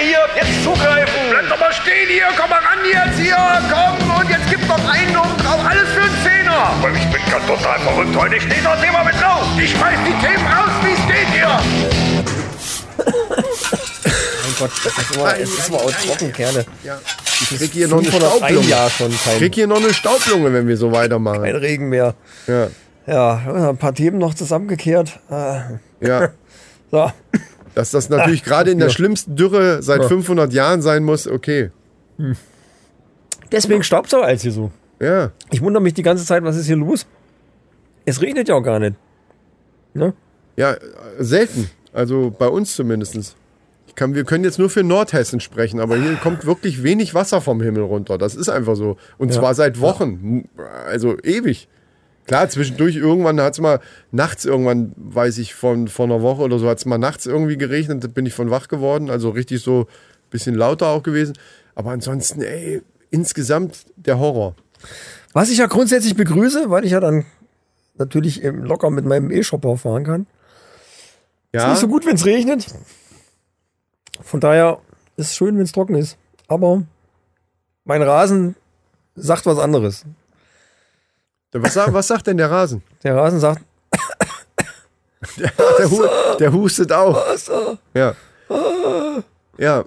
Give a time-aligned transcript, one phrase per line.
[0.00, 1.20] hier, jetzt zugreifen.
[1.30, 3.36] Bleib doch mal stehen hier, komm mal ran jetzt hier,
[3.70, 6.58] komm und jetzt gib noch einen oben drauf, alles für einen Zehner.
[6.78, 9.46] Aber ich bin ganz total verrückt heute, ich stehe das Thema mit drauf.
[9.60, 11.58] Ich schmeiß die Themen raus, wie es geht hier.
[13.28, 16.64] Mein Gott, das ist immer, es ist immer auch trocken, Kerle.
[16.84, 16.98] Ja.
[17.40, 18.66] Ich krieg hier noch eine 501 Staublunge.
[18.68, 21.42] Jahr schon Ich kein, krieg hier noch eine Staublunge, wenn wir so weitermachen.
[21.42, 22.14] kein Regen mehr.
[22.46, 22.68] Ja,
[23.06, 25.20] Ja, ein paar Themen noch zusammengekehrt.
[25.30, 25.60] Äh,
[26.06, 26.28] ja.
[26.90, 27.12] So.
[27.78, 31.70] Dass das natürlich gerade in der schlimmsten Dürre seit 500 Jahren sein muss, okay.
[33.52, 34.72] Deswegen staubt es auch als hier so.
[35.00, 37.06] Ja, Ich wundere mich die ganze Zeit, was ist hier los?
[38.04, 38.96] Es regnet ja auch gar nicht.
[39.94, 40.12] Ne?
[40.56, 40.78] ja, äh,
[41.20, 41.70] selten.
[41.92, 43.36] Also bei uns zumindest.
[43.86, 47.40] Ich kann, wir können jetzt nur für Nordhessen sprechen, aber hier kommt wirklich wenig Wasser
[47.40, 48.18] vom Himmel runter.
[48.18, 48.96] Das ist einfach so.
[49.18, 50.48] Und zwar seit Wochen.
[50.88, 51.68] Also ewig.
[52.28, 56.58] Klar, zwischendurch irgendwann hat es mal nachts irgendwann, weiß ich, von, von einer Woche oder
[56.58, 59.08] so, hat es mal nachts irgendwie geregnet, da bin ich von wach geworden.
[59.08, 61.38] Also richtig so ein bisschen lauter auch gewesen.
[61.74, 64.54] Aber ansonsten, ey, insgesamt der Horror.
[65.32, 67.24] Was ich ja grundsätzlich begrüße, weil ich ja dann
[67.96, 70.26] natürlich eben locker mit meinem E-Shopper fahren kann.
[71.52, 72.66] Ist Ja, nicht so gut, wenn es regnet.
[74.20, 74.80] Von daher
[75.16, 76.18] ist es schön, wenn es trocken ist.
[76.46, 76.82] Aber
[77.84, 78.54] mein Rasen
[79.14, 80.04] sagt was anderes.
[81.52, 82.82] Was, was sagt denn der Rasen?
[83.02, 83.62] Der Rasen sagt,
[85.38, 86.04] Der, hu
[86.38, 87.20] der hustet auch.
[87.94, 88.14] Ja.
[89.58, 89.84] Ja.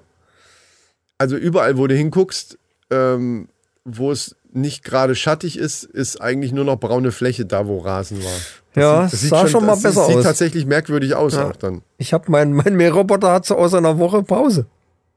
[1.17, 2.57] Also überall, wo du hinguckst,
[2.89, 3.47] ähm,
[3.85, 8.21] wo es nicht gerade schattig ist, ist eigentlich nur noch braune Fläche da, wo Rasen
[8.23, 8.31] war.
[8.75, 10.23] ja, Das es sieht sah schon, mal das besser sieht aus.
[10.23, 11.81] tatsächlich merkwürdig aus auch dann.
[11.97, 14.65] Ich habe mein, mein Mähroboter hat so aus einer Woche Pause.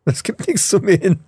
[0.04, 1.24] Es gibt nichts zu mähen.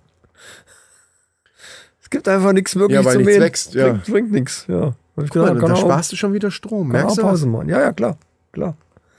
[2.01, 3.41] Es gibt einfach nichts wirklich Ja, weil zu nichts mähen.
[3.43, 3.87] wächst, ja.
[3.89, 4.95] Bringt, bringt nichts, ja.
[5.17, 6.89] Hab ich Guck mal, da auch- sparst du schon wieder Strom.
[6.89, 7.21] auch Merkst du?
[7.23, 7.69] Pause machen.
[7.69, 8.17] Ja, ja, klar,
[8.53, 8.75] klar.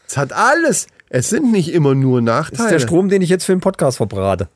[0.06, 0.86] Es hat alles.
[1.10, 2.70] Es sind nicht immer nur Das ist Nachteile.
[2.70, 4.48] der Strom, den ich jetzt für den Podcast verbrate.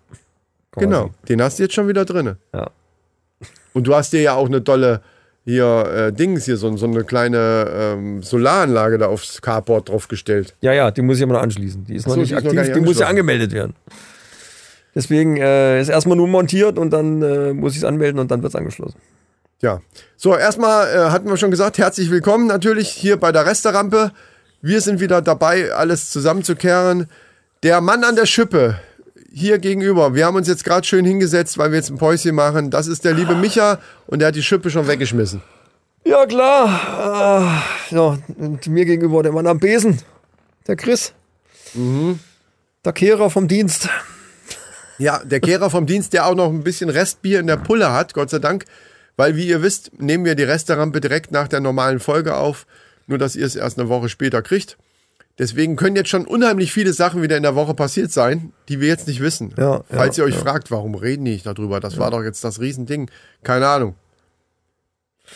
[0.73, 0.87] Quasi.
[0.87, 2.37] Genau, den hast du jetzt schon wieder drin.
[2.55, 2.71] Ja.
[3.75, 5.03] Und du hast dir ja auch eine tolle
[5.45, 10.55] hier äh, Dings hier so, so eine kleine ähm, Solaranlage da aufs Carport draufgestellt.
[10.61, 11.85] Ja, ja, die muss ich immer noch anschließen.
[11.85, 13.75] Die ist noch so, nicht ist noch aktiv, gar nicht die muss ja angemeldet werden.
[14.95, 18.43] Deswegen äh, ist erstmal nur montiert und dann äh, muss ich es anmelden und dann
[18.43, 18.99] wird es angeschlossen.
[19.63, 19.81] Ja.
[20.17, 24.11] So, erstmal äh, hatten wir schon gesagt, herzlich willkommen natürlich hier bei der Resterampe.
[24.61, 27.07] Wir sind wieder dabei, alles zusammenzukehren.
[27.63, 28.81] Der Mann an der Schippe
[29.33, 30.17] hier gegenüber.
[30.17, 32.73] Wir haben uns jetzt gerade schön hingesetzt, weil wir jetzt ein Päuschen machen.
[32.73, 33.79] Das ist der liebe Micha
[34.09, 35.43] und der hat die Schippe schon weggeschmissen.
[36.05, 36.67] Ja, klar.
[36.69, 40.01] Ah, ja, und mir gegenüber der Mann am Besen,
[40.67, 41.13] der Chris.
[42.85, 43.89] Der Kehrer vom Dienst.
[44.99, 48.13] Ja, der Kehrer vom Dienst, der auch noch ein bisschen Restbier in der Pulle hat,
[48.13, 48.65] Gott sei Dank.
[49.17, 52.67] Weil, wie ihr wisst, nehmen wir die Resterampe direkt nach der normalen Folge auf.
[53.07, 54.79] Nur, dass ihr es erst eine Woche später kriegt.
[55.39, 58.89] Deswegen können jetzt schon unheimlich viele Sachen wieder in der Woche passiert sein, die wir
[58.89, 59.55] jetzt nicht wissen.
[59.57, 60.41] Ja, Falls ja, ihr euch ja.
[60.41, 61.81] fragt, warum reden die nicht darüber?
[61.81, 63.11] Das war doch jetzt das Riesending.
[63.43, 63.97] Keine Ahnung.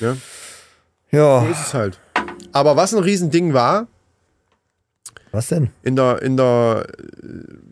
[0.01, 0.17] Ja,
[1.11, 1.99] Ja, so ist es halt.
[2.53, 3.89] Aber was ein Riesending war,
[5.33, 5.71] was denn?
[5.83, 6.87] in der, in der,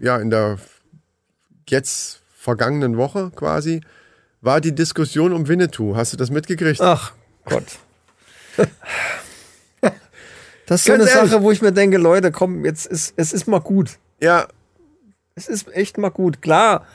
[0.00, 0.58] ja, in der
[1.68, 3.80] jetzt vergangenen Woche quasi,
[4.44, 5.96] war die Diskussion um Winnetou.
[5.96, 6.80] Hast du das mitgekriegt?
[6.80, 7.12] Ach
[7.46, 7.64] Gott.
[10.66, 11.30] Das ist so eine ehrlich.
[11.30, 13.98] Sache, wo ich mir denke, Leute, komm, jetzt ist es ist mal gut.
[14.20, 14.46] Ja,
[15.34, 16.40] Es ist echt mal gut.
[16.40, 16.86] Klar,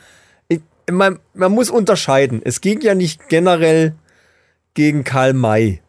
[0.48, 2.40] ich, man, man muss unterscheiden.
[2.44, 3.94] Es ging ja nicht generell
[4.74, 5.82] gegen Karl May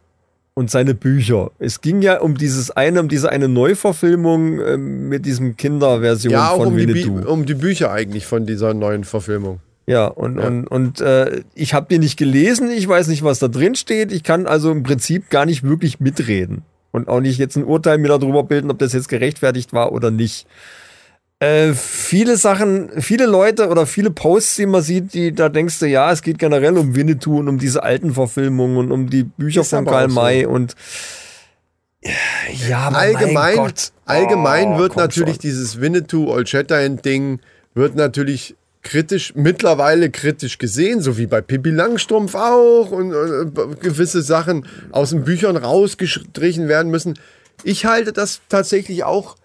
[0.53, 1.51] und seine Bücher.
[1.57, 6.49] Es ging ja um dieses eine, um diese eine Neuverfilmung ähm, mit diesem Kinderversion ja
[6.51, 7.19] auch von um Winnetou.
[7.19, 9.59] Bü- um die Bücher eigentlich von dieser neuen Verfilmung.
[9.88, 13.47] Ja, und, und, und äh, ich habe die nicht gelesen, ich weiß nicht, was da
[13.47, 14.12] drin steht.
[14.12, 16.64] Ich kann also im Prinzip gar nicht wirklich mitreden.
[16.92, 20.12] Und auch nicht jetzt ein Urteil mir darüber bilden, ob das jetzt gerechtfertigt war oder
[20.12, 20.46] nicht.
[21.40, 25.88] Äh, viele Sachen, viele Leute oder viele Posts, die man sieht, die da denkst du,
[25.88, 29.62] ja, es geht generell um Winnetou und um diese alten Verfilmungen und um die Bücher
[29.62, 30.16] Ist von Karl so.
[30.22, 30.75] May und
[32.70, 33.91] ja, allgemein mein Gott.
[34.05, 35.41] allgemein Oh, wird natürlich schon.
[35.41, 37.40] dieses Winnetou Old Shatterhand Ding
[37.73, 44.22] wird natürlich kritisch mittlerweile kritisch gesehen, so wie bei Pippi Langstrumpf auch und äh, gewisse
[44.22, 47.19] Sachen aus den Büchern rausgestrichen werden müssen.
[47.63, 49.35] Ich halte das tatsächlich auch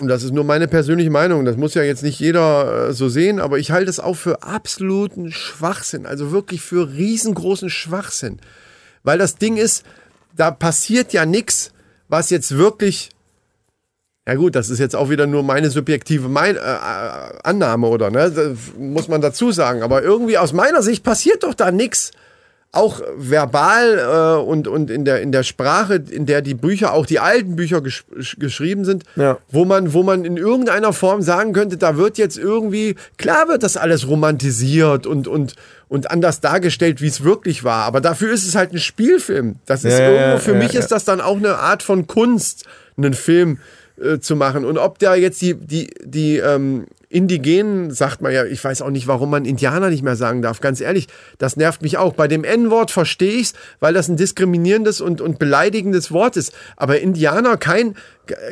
[0.00, 3.08] und das ist nur meine persönliche Meinung, das muss ja jetzt nicht jeder äh, so
[3.08, 8.40] sehen, aber ich halte es auch für absoluten Schwachsinn, also wirklich für riesengroßen Schwachsinn.
[9.02, 9.84] Weil das Ding ist,
[10.36, 11.72] da passiert ja nichts,
[12.08, 13.10] was jetzt wirklich.
[14.28, 18.10] Ja gut, das ist jetzt auch wieder nur meine subjektive mein, äh, äh, Annahme, oder?
[18.10, 18.30] Ne?
[18.30, 19.82] Das muss man dazu sagen.
[19.82, 22.12] Aber irgendwie aus meiner Sicht passiert doch da nichts.
[22.72, 27.04] auch verbal äh, und, und in, der, in der Sprache, in der die Bücher, auch
[27.04, 28.04] die alten Bücher gesch
[28.38, 29.38] geschrieben sind, Ja.
[29.50, 33.64] wo, man, wo man in irgendeiner Form sagen könnte, da wird jetzt irgendwie, klar wird
[33.64, 35.56] das alles romantisiert und, und,
[35.88, 37.86] und anders dargestellt, wie es wirklich war.
[37.86, 39.56] Aber dafür ist es halt ein Spielfilm.
[39.66, 42.66] Das ist Ja, irgendwo, für ja, mich ist das dann auch eine Art von Kunst,
[42.96, 43.58] einen Film
[44.00, 44.64] äh, zu machen.
[44.64, 48.90] Und ob da jetzt die, die, die ähm, Indigenen, sagt man ja, ich weiß auch
[48.90, 50.60] nicht, warum man Indianer nicht mehr sagen darf.
[50.60, 51.08] Ganz ehrlich,
[51.38, 52.12] das nervt mich auch.
[52.14, 56.52] Bei dem N-Wort verstehe ich's, weil das ein diskriminierendes und, und beleidigendes Wort ist.
[56.76, 57.96] Aber Indianer, kein,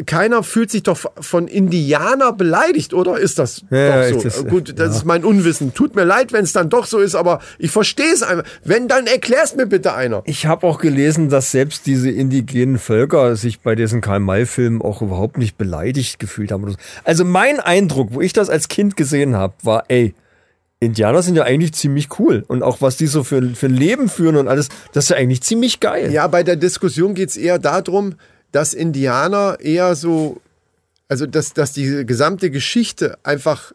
[0.06, 3.16] keiner fühlt sich doch von Indianer beleidigt, oder?
[3.16, 4.28] Ist das Ja, ja, doch so?
[4.28, 5.72] das- Gut, das ist mein Unwissen.
[5.72, 8.44] Tut mir leid, wenn es dann doch so ist, aber ich verstehe es einfach.
[8.64, 10.22] Wenn, dann erklär's mir bitte einer.
[10.26, 15.38] Ich habe auch gelesen, dass selbst diese indigenen Völker sich bei diesen Karl-May-Filmen auch überhaupt
[15.38, 16.75] nicht beleidigt gefühlt haben.
[17.05, 20.15] Also mein Eindruck, wo ich das als Kind gesehen habe, war, ey,
[20.81, 22.45] Indianer sind ja eigentlich ziemlich cool.
[22.47, 25.17] Und auch was die so für, für ein Leben führen und alles, das ist ja
[25.17, 26.12] eigentlich ziemlich geil.
[26.12, 28.15] Ja, bei der Diskussion geht's eher darum,
[28.53, 30.41] dass Indianer eher so,
[31.09, 33.73] also dass, dass die gesamte Geschichte einfach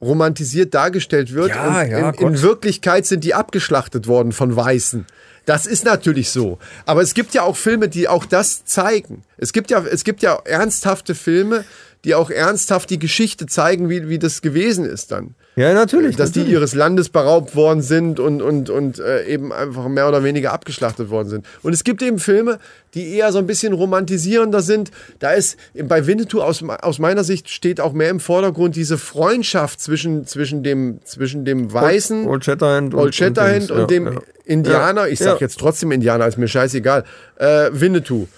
[0.00, 1.50] romantisiert dargestellt wird.
[1.50, 2.42] Ja, und ja, in, in.
[2.42, 5.06] Wirklichkeit sind die abgeschlachtet worden von Weißen.
[5.46, 6.58] Das ist natürlich so.
[6.86, 9.24] Aber es gibt ja auch Filme, die auch das zeigen.
[9.36, 11.64] Es gibt ja, es gibt ja ernsthafte Filme,
[12.04, 16.16] die auch ernsthaft die Geschichte zeigen, wie, wie das gewesen ist dann Ja, natürlich.
[16.16, 16.58] dass die natürlich.
[16.58, 21.10] ihres Landes beraubt worden sind und, und, und äh, eben einfach mehr oder weniger abgeschlachtet
[21.10, 21.46] worden sind.
[21.62, 22.58] Und es gibt eben Filme,
[22.94, 24.90] die eher so ein bisschen romantisierender sind.
[25.18, 29.80] Da ist bei Winnetou aus, aus meiner Sicht steht auch mehr im Vordergrund diese Freundschaft
[29.80, 34.20] zwischen, zwischen, dem, zwischen dem Weißen, Old Shatterhand Old Shatterhand und, ja, dem ja.
[34.44, 35.46] Indianer, ich sag Ja.
[35.46, 37.04] jetzt trotzdem Indianer, ist mir scheißegal,
[37.36, 38.28] äh, Winnetou.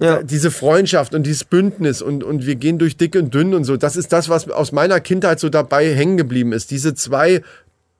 [0.00, 0.22] Ja.
[0.22, 3.76] Diese Freundschaft und dieses Bündnis und, und wir gehen durch dick und dünn und so,
[3.76, 6.70] das ist das, was aus meiner Kindheit so dabei hängen geblieben ist.
[6.70, 7.42] Diese zwei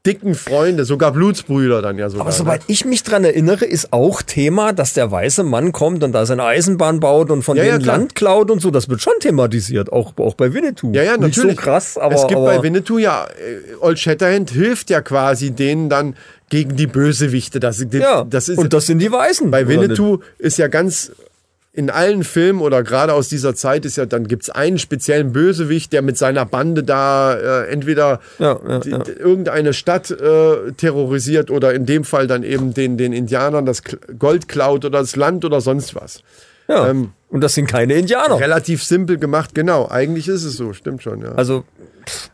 [0.05, 2.23] dicken Freunde, sogar Blutsbrüder dann ja sogar.
[2.23, 2.37] Aber ne?
[2.37, 6.27] soweit ich mich dran erinnere, ist auch Thema, dass der weiße Mann kommt und da
[6.27, 7.99] seine Eisenbahn baut und von Ja, ja, dem klar.
[7.99, 8.71] Land klaut und so.
[8.71, 10.93] Das wird schon thematisiert, auch, auch bei Winnetou.
[10.93, 11.57] Ja, ja, Nicht natürlich.
[11.57, 12.17] so krass, aber.
[12.17, 16.17] es gibt aber, bei Winnetou ja, äh, Old Shatterhand hilft ja quasi denen dann
[16.49, 17.61] gegen die Bösewichte.
[17.61, 19.51] Das, Ja, das ist, und das sind die Weißen.
[19.53, 21.13] Bei Winnetou ist ja ganz
[21.75, 25.93] in allen Filmen oder gerade aus dieser Zeit ist ja, dann gibt's einen speziellen Bösewicht,
[25.95, 29.03] der mit seiner Bande da äh, entweder Ja, ja, die, ja.
[29.19, 33.83] irgendeine Stadt äh, terrorisiert oder in dem Fall dann eben den, den Indianern das
[34.19, 36.23] Gold klaut oder das Land oder sonst was.
[36.69, 36.89] Ja.
[36.89, 38.39] ähm, und das sind keine Indianer.
[38.39, 39.89] Relativ simpel gemacht, genau.
[39.89, 41.33] Eigentlich ist es so, stimmt schon, ja.
[41.33, 41.65] Also,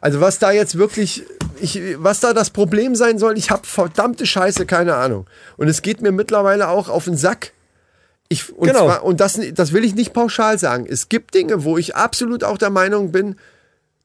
[0.01, 1.23] Also was da jetzt wirklich,
[1.61, 5.27] ich, was da das Problem sein soll, ich habe verdammte Scheiße, keine Ahnung.
[5.57, 7.53] Und es geht mir mittlerweile auch auf den Sack.
[8.29, 8.87] Ich, und, Genau.
[8.87, 10.87] zwar, und das, das will ich nicht pauschal sagen.
[10.89, 13.37] Es gibt Dinge, wo ich absolut auch der Meinung bin,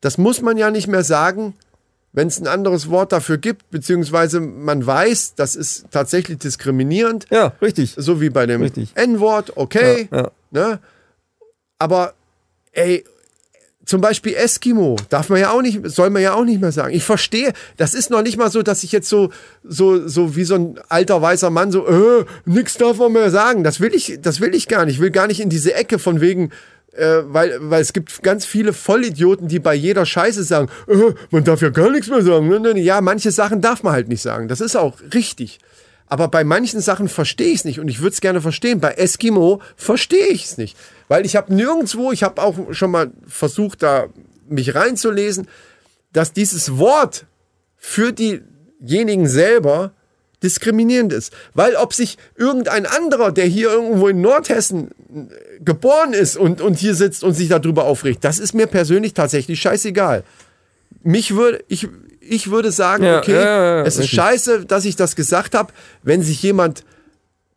[0.02, 1.56] das muss man ja nicht mehr sagen,
[2.14, 7.54] wenn es ein anderes Wort dafür gibt, beziehungsweise man weiß, das ist tatsächlich diskriminierend, ja,
[7.62, 7.96] richtig.
[7.98, 8.62] so wie bei dem.
[8.96, 10.08] N-Wort, okay.
[10.12, 10.32] Ja, ja.
[10.52, 10.80] Ne?
[11.80, 12.14] Aber
[12.72, 13.04] ey,
[13.86, 16.94] zum Beispiel Eskimo darf man ja auch nicht, soll man ja auch nicht mehr sagen.
[16.94, 19.30] Ich verstehe, das ist noch nicht mal so, dass ich jetzt so,
[19.64, 23.64] so, so wie so ein alter weißer Mann so, äh, nix darf man mehr sagen.
[23.64, 24.96] Das will ich, das will ich gar nicht.
[24.96, 26.52] Ich will gar nicht in diese Ecke von wegen,
[26.94, 31.44] äh, weil, weil es gibt ganz viele Vollidioten, die bei jeder Scheiße sagen, äh, man
[31.44, 32.48] darf ja gar nichts mehr sagen.
[32.48, 32.80] Ne, ne, ne.
[32.80, 34.48] Ja, manche Sachen darf man halt nicht sagen.
[34.48, 35.60] Das ist auch richtig.
[36.08, 38.80] Aber bei manchen Sachen verstehe ich es nicht und ich würde es gerne verstehen.
[38.80, 40.78] Bei Eskimo verstehe ich es nicht.
[41.08, 44.08] Weil ich habe nirgendwo, ich habe auch schon mal versucht, da
[44.48, 45.48] mich reinzulesen,
[46.12, 47.26] dass dieses Wort
[47.78, 49.92] für diejenigen selber
[50.44, 51.34] diskriminierend ist.
[51.54, 56.78] Weil ob sich irgendein anderer, der hier irgendwo in Nordhessen äh, geboren ist und, und
[56.78, 60.24] hier sitzt und sich darüber aufregt, das ist mir persönlich tatsächlich scheißegal.
[61.02, 61.88] Mich würde, ich,
[62.20, 64.16] ich würde sagen, Ja, okay, ja, ja, ja, es ist richtig.
[64.18, 66.84] scheiße, dass ich das gesagt habe, wenn sich jemand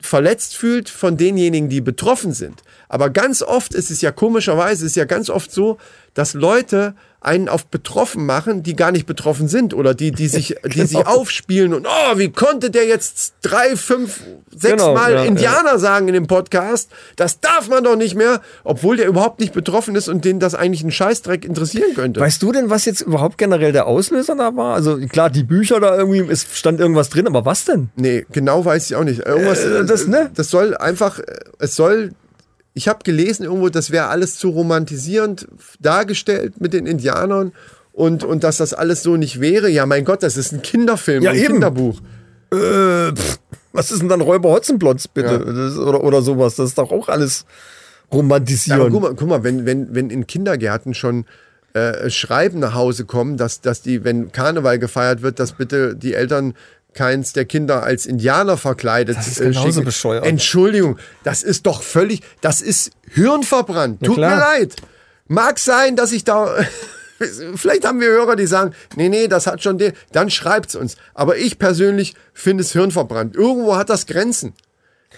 [0.00, 2.62] verletzt fühlt von denjenigen, die betroffen sind.
[2.88, 5.78] Aber ganz oft ist es ja komischerweise, ist ja ganz oft so,
[6.14, 10.54] dass Leute einen auf betroffen machen, die gar nicht betroffen sind oder die, die sich,
[10.64, 11.10] die sich Genau.
[11.10, 14.20] aufspielen und oh, wie konnte der jetzt drei, fünf,
[14.54, 16.90] sechs Genau, Mal ja, Indianer sagen in dem Podcast?
[17.16, 20.54] Das darf man doch nicht mehr, obwohl der überhaupt nicht betroffen ist und den das
[20.54, 22.20] eigentlich ein Scheißdreck interessieren könnte.
[22.20, 24.74] Weißt du denn, was jetzt überhaupt generell der Auslöser da war?
[24.76, 27.90] Also klar, die Bücher da irgendwie, es stand irgendwas drin, aber was denn?
[27.96, 29.26] Nee, genau weiß ich auch nicht.
[29.26, 30.30] Irgendwas, Äh, das, ne?
[30.34, 31.18] das soll einfach,
[31.58, 32.12] es soll,
[32.76, 35.48] ich habe gelesen irgendwo, das wäre alles zu romantisierend
[35.80, 37.52] dargestellt mit den Indianern
[37.92, 39.70] und, und dass das alles so nicht wäre.
[39.70, 41.54] Ja, mein Gott, das ist ein Kinderfilm, Ja, ein eben.
[41.54, 41.98] Kinderbuch.
[42.52, 43.38] Äh, pff,
[43.72, 45.42] was ist denn dann Räuber Hotzenplotz, bitte?
[45.46, 45.52] Ja.
[45.52, 46.56] Das, oder, oder sowas.
[46.56, 47.46] Das ist doch auch alles
[48.10, 48.92] Aber romantisieren.
[48.92, 51.24] guck mal, guck mal wenn, wenn, wenn in Kindergärten schon
[51.72, 56.12] äh, Schreiben nach Hause kommen, dass, dass die, wenn Karneval gefeiert wird, dass bitte die
[56.12, 56.52] Eltern
[56.96, 59.16] keins der Kinder als Indianer verkleidet.
[59.16, 59.84] Das ist äh, genauso schicken.
[59.84, 60.26] bescheuert.
[60.26, 64.02] Entschuldigung, das ist doch völlig, das ist hirnverbrannt.
[64.02, 64.34] Tut klar.
[64.34, 64.74] mir leid.
[65.28, 66.56] Mag sein, dass ich da.
[67.54, 69.92] Vielleicht haben wir Hörer, die sagen, nee, nee, das hat schon den.
[70.12, 70.96] Dann schreibt's uns.
[71.14, 73.36] Aber ich persönlich finde es hirnverbrannt.
[73.36, 74.52] Irgendwo hat das Grenzen.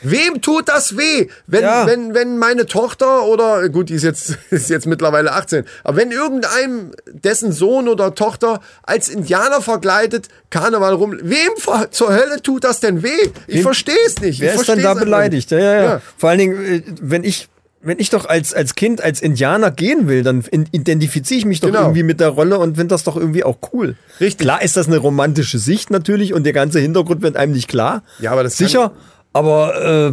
[0.02, 1.26] Wem tut das weh?
[1.49, 1.85] Wenn, Ja.
[1.87, 6.12] wenn, wenn meine Tochter oder, gut, die ist jetzt, ist jetzt mittlerweile 18, aber wenn
[6.12, 11.50] irgendeinem dessen Sohn oder Tochter als Indianer verkleidet Karneval rum, wem
[11.90, 13.09] zur Hölle tut das denn weh?
[13.49, 14.40] Ich Wem- verstehe es nicht.
[14.40, 15.50] Wer ich ist dann versteh's da beleidigt?
[15.50, 16.00] Ja, ja, ja.
[16.16, 17.49] Vor allen Dingen, äh, wenn ich,
[17.83, 21.68] wenn ich doch als, als Kind, als Indianer gehen will, dann identifiziere ich mich doch
[21.68, 21.80] Genau.
[21.83, 23.97] irgendwie mit der Rolle und finde das doch irgendwie auch cool.
[24.21, 24.45] Richtig.
[24.45, 28.02] Klar ist das eine romantische Sicht natürlich und der ganze Hintergrund wird einem nicht klar.
[28.21, 28.92] Ja, aber das Sicher,
[29.38, 30.12] aber äh,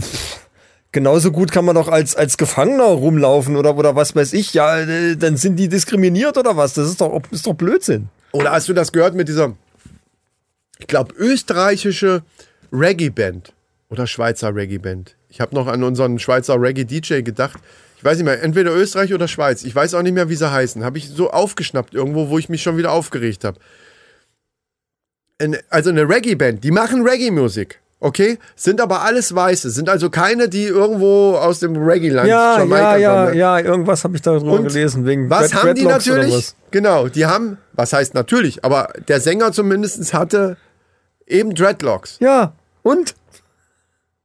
[0.91, 4.53] genauso gut kann man doch als, als Gefangener rumlaufen oder, oder was weiß ich.
[4.53, 6.75] Ja, äh, dann sind die diskriminiert oder was?
[6.75, 8.09] Das ist doch, ist doch Blödsinn.
[8.33, 9.53] Oder hast du das gehört mit dieser,
[10.77, 12.21] ich glaube, österreichische
[12.71, 13.53] Reggae-Band
[13.89, 15.15] oder Schweizer Reggae-Band?
[15.29, 17.59] Ich habe noch an unseren Schweizer Reggae-DJ gedacht.
[17.97, 19.63] Ich weiß nicht mehr, entweder Österreich oder Schweiz.
[19.63, 20.83] Ich weiß auch nicht mehr, wie sie heißen.
[20.83, 23.57] Habe ich so aufgeschnappt irgendwo, wo ich mich schon wieder aufgeregt habe.
[25.69, 27.79] Also eine Reggae-Band, die machen Reggae-Musik.
[28.05, 32.97] Okay, sind aber alles Weiße, sind also keine, die irgendwo aus dem Reggae-Land Ja, Jamaika
[32.97, 33.31] ja, ja, kommen.
[33.33, 33.37] ne?
[33.39, 35.07] ja, irgendwas habe ich darüber Und gelesen.
[35.07, 36.51] Wegen Was Dread- haben die Dreadlocks oder natürlich?
[36.69, 40.55] Genau, die haben, was heißt natürlich, aber der Sänger zumindest hatte
[41.25, 42.17] eben Dreadlocks.
[42.19, 43.15] Ja, und?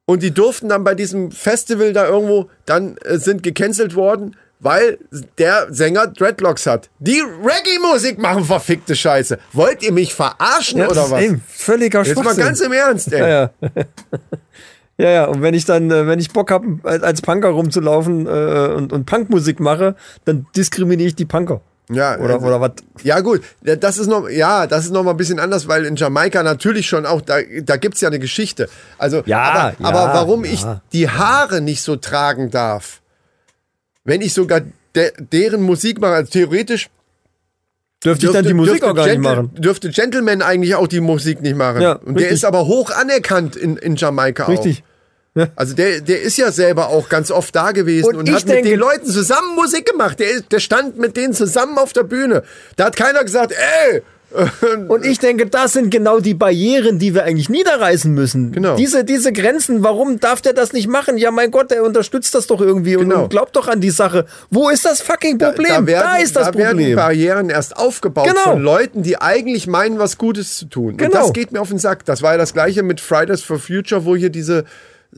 [0.04, 4.98] Und die durften dann bei diesem Festival da irgendwo, dann äh, sind gecancelt worden, weil
[5.38, 6.90] der Sänger Dreadlocks hat.
[6.98, 9.38] Die Reggae-Musik machen verfickte Scheiße.
[9.52, 11.20] Wollt ihr mich verarschen Ja, oder was?
[11.22, 13.20] Ey, völliger Jetzt mal ganz im Ernst, ey.
[13.20, 13.50] ja, ja.
[14.98, 18.74] ja, ja, und wenn ich dann, äh, wenn ich Bock habe, als Punker rumzulaufen äh,
[18.76, 21.62] und, und Punkmusik mache, dann diskriminiere ich die Punker.
[21.92, 22.72] Ja, Oder, äh, oder was?
[23.02, 25.96] Ja, gut, das ist noch, ja, das ist noch mal ein bisschen anders, weil in
[25.96, 28.68] Jamaika natürlich schon auch, da, da gibt's ja eine Geschichte.
[28.96, 30.52] Also, Ja, aber, ja, aber warum ja.
[30.52, 32.99] ich die Haare nicht so tragen darf,
[34.10, 34.60] wenn ich sogar
[34.94, 36.90] de, deren Musik mache, also theoretisch
[38.04, 39.50] Dürfte ich dann die Musik auch gar nicht machen?
[39.56, 41.82] Dürfte Gentleman eigentlich auch die Musik nicht machen.
[41.82, 42.32] Ja, Und der richtig.
[42.32, 44.82] ist aber hoch anerkannt in, in Jamaika Richtig.
[45.36, 45.46] auch.
[45.54, 48.54] Also der, der ist ja selber auch ganz oft da gewesen Und und, hat mit
[48.56, 50.18] denke- den Leuten zusammen Musik gemacht.
[50.18, 52.42] Der, der stand mit denen zusammen auf der Bühne.
[52.76, 54.02] Da hat keiner gesagt, ey,
[54.88, 58.52] Und ich denke, das sind genau die Barrieren, die wir eigentlich niederreißen müssen.
[58.52, 58.76] Genau.
[58.76, 61.16] Diese, diese Grenzen, warum darf der das nicht machen?
[61.18, 63.24] Ja, mein Gott, der unterstützt das doch irgendwie und- Genau.
[63.24, 64.26] und glaubt doch an die Sache.
[64.50, 65.66] Wo ist das fucking Problem?
[65.68, 66.96] Da, werden, ist das da werden Problem.
[66.96, 68.42] Barrieren erst aufgebaut Genau.
[68.52, 70.92] von Leuten, die eigentlich meinen, was Gutes zu tun.
[70.92, 71.12] Und Genau.
[71.22, 72.04] das geht mir auf den Sack.
[72.04, 74.64] Das war ja das gleiche mit Fridays for Future, wo hier diese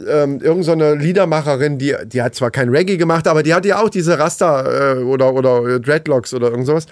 [0.08, 3.66] ähm, irgend so eine Liedermacherin, die, die hat zwar kein Reggae gemacht, aber die hat
[3.66, 6.86] ja auch diese Rasta äh, oder, oder Dreadlocks oder irgend sowas.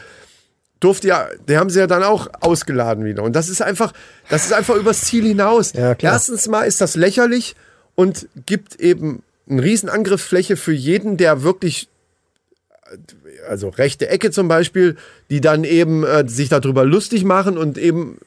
[0.81, 3.23] Durfte ja, die haben sie ja dann auch ausgeladen wieder.
[3.23, 3.93] Und das ist einfach,
[4.29, 5.73] das ist einfach übers Ziel hinaus.
[5.75, 5.95] Ja.
[6.01, 7.55] Erstens mal ist das lächerlich
[7.95, 11.89] und gibt eben einen riesen Angriffsfläche für jeden, der wirklich
[13.49, 14.97] also rechte Ecke zum Beispiel,
[15.31, 18.19] die dann eben äh, sich darüber lustig machen und eben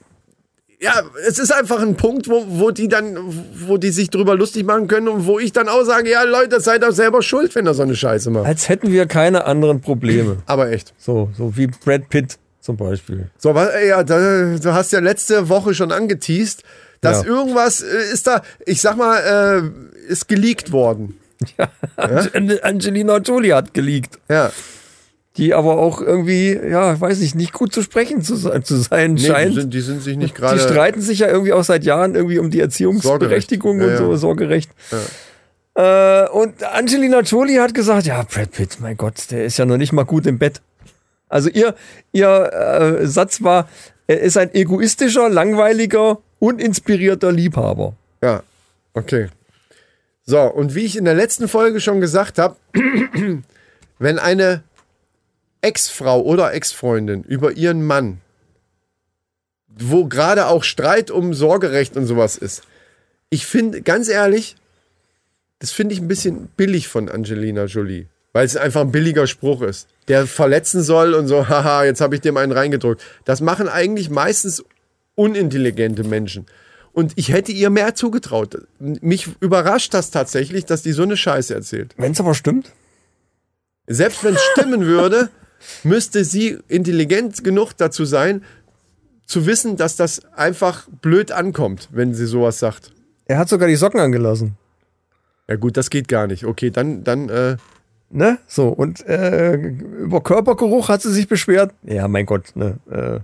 [0.80, 3.18] ja, es ist einfach ein Punkt, wo, wo die dann,
[3.66, 6.60] wo die sich drüber lustig machen können und wo ich dann auch sage, ja Leute,
[6.60, 8.46] seid doch selber schuld, wenn ihr so eine Scheiße macht.
[8.46, 10.40] Als hätten wir keine anderen Probleme.
[10.46, 10.94] Aber echt.
[10.98, 13.30] So, so wie Brad Pitt zum Beispiel.
[13.38, 16.64] So, was, ey, ja, da, du hast ja letzte Woche schon angeteased,
[17.02, 17.28] dass Ja.
[17.30, 19.20] irgendwas äh, ist da, ich sag mal,
[20.08, 21.20] äh, ist geleakt worden.
[21.98, 24.18] Ange- Angelina Jolie hat geleakt.
[24.30, 24.52] Ja.
[25.36, 29.16] Die aber auch irgendwie, ja, weiß ich, nicht gut zu sprechen zu sein, zu sein
[29.16, 29.56] Nee, die, scheint.
[29.56, 30.60] sind, die sind sich nicht Die gerade.
[30.60, 34.18] streiten sich ja irgendwie auch seit Jahren irgendwie um die Erziehungsberechtigung und Ja, so, ja.
[34.18, 34.70] sorgerecht.
[35.76, 39.78] Äh, und Angelina Jolie hat gesagt, ja, Brad Pitt, mein Gott, der ist ja noch
[39.78, 40.62] nicht mal gut im Bett.
[41.34, 41.74] Also ihr,
[42.12, 43.68] ihr äh, Satz war,
[44.06, 47.96] er ist ein egoistischer, langweiliger, uninspirierter Liebhaber.
[48.22, 48.44] Ja,
[48.94, 49.30] okay.
[50.26, 52.56] So, und wie ich in der letzten Folge schon gesagt habe,
[53.98, 54.62] wenn eine
[55.62, 58.22] Ex-Frau oder Ex-Freundin über ihren Mann,
[59.68, 62.62] wo gerade auch Streit um Sorgerecht und sowas ist,
[63.32, 64.56] ich finde, ganz ehrlich,
[65.58, 69.62] das finde ich ein bisschen billig von Angelina Jolie, weil es einfach ein billiger Spruch
[69.62, 73.02] ist, der verletzen soll und so, haha, jetzt habe ich dem einen reingedrückt.
[73.26, 74.64] Das machen eigentlich meistens
[75.16, 76.48] unintelligente Menschen.
[76.92, 78.68] Und ich hätte ihr mehr zugetraut.
[78.80, 81.94] Mich überrascht das tatsächlich, dass die so eine Scheiße erzählt.
[81.98, 82.72] Wenn es aber stimmt.
[83.88, 85.30] Selbst wenn es stimmen würde,
[85.84, 88.44] müsste sie intelligent genug dazu sein,
[89.26, 92.92] zu wissen, dass das einfach blöd ankommt, wenn sie sowas sagt.
[93.26, 94.56] Er hat sogar die Socken angelassen.
[95.48, 96.46] Ja gut, das geht gar nicht.
[96.46, 97.58] Okay, dann, dann, äh,
[98.16, 98.38] Ne?
[98.46, 101.72] So, und äh, über Körpergeruch hat sie sich beschwert.
[101.82, 102.78] Ja, mein Gott, ne?
[102.88, 103.20] Äh,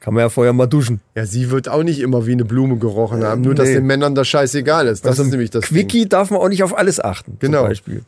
[0.00, 1.00] Kann man ja vorher mal duschen.
[1.14, 3.74] Ja, sie wird auch nicht immer wie eine Blume gerochen haben, nur dass nee.
[3.74, 5.04] den Männern das scheißegal ist.
[5.04, 5.76] Das Also ist nämlich das Ding.
[5.76, 7.36] Quickie darf man auch nicht auf alles achten.
[7.40, 7.60] Genau.
[7.60, 8.02] Zum Beispiel.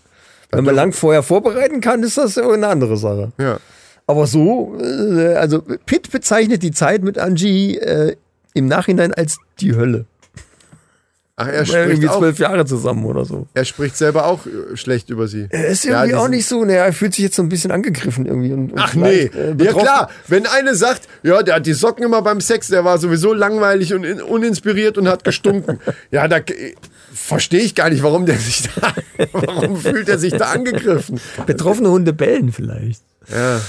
[0.50, 3.32] Wenn man lang vorher vorbereiten kann, ist das ja eine andere Sache.
[3.38, 3.58] Ja.
[4.06, 8.16] Aber so, äh, also Pitt bezeichnet die Zeit mit Angie äh,
[8.54, 10.06] im Nachhinein als die Hölle.
[11.38, 13.46] Ach, er spricht, irgendwie auch, zwölf Jahre zusammen oder so.
[13.52, 15.48] er spricht selber auch äh, schlecht über sie.
[15.50, 17.50] Er ist Ja, irgendwie die auch nicht so, ne, er fühlt sich jetzt so ein
[17.50, 18.54] bisschen angegriffen irgendwie.
[18.54, 22.04] Und, und Ach nee, äh, ja klar, wenn eine sagt, ja, der hat die Socken
[22.04, 25.78] immer beim Sex, der war sowieso langweilig und in, uninspiriert und hat gestunken.
[26.10, 26.74] ja, da äh,
[27.12, 28.94] verstehe ich gar nicht, warum der sich da,
[29.32, 31.20] warum fühlt er sich da angegriffen?
[31.44, 33.02] Betroffene Hunde bellen vielleicht.
[33.30, 33.60] Ja,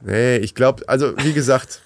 [0.00, 1.80] nee, ich glaube, also wie gesagt,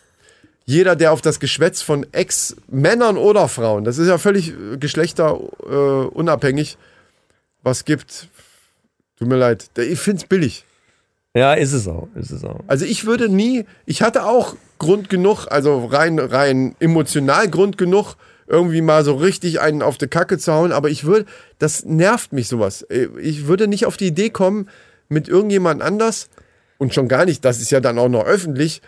[0.71, 6.75] jeder, der auf das Geschwätz von Ex-Männern oder Frauen, das ist ja völlig äh, geschlechterunabhängig,
[6.75, 6.77] äh,
[7.63, 8.29] was gibt,
[9.19, 10.65] tut mir leid, ich finde es billig.
[11.35, 12.61] Ja, ist es auch, ist es auch.
[12.69, 18.15] Also ich würde nie, ich hatte auch Grund genug, also rein, rein emotional Grund genug,
[18.47, 21.27] irgendwie mal so richtig einen auf die Kacke zu hauen, aber ich würde,
[21.59, 22.87] das nervt mich sowas.
[23.21, 24.69] Ich würde nicht auf die Idee kommen,
[25.09, 26.29] mit irgendjemand anders,
[26.79, 28.81] und schon gar nicht, das ist ja dann auch noch öffentlich,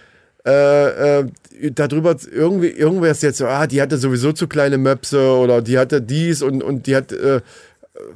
[0.47, 1.27] äh, äh,
[1.75, 5.79] darüber irgendwie, irgendwer ist jetzt so, ah, die hatte sowieso zu kleine Möpse oder die
[5.79, 7.41] hatte dies und, und die hat, äh,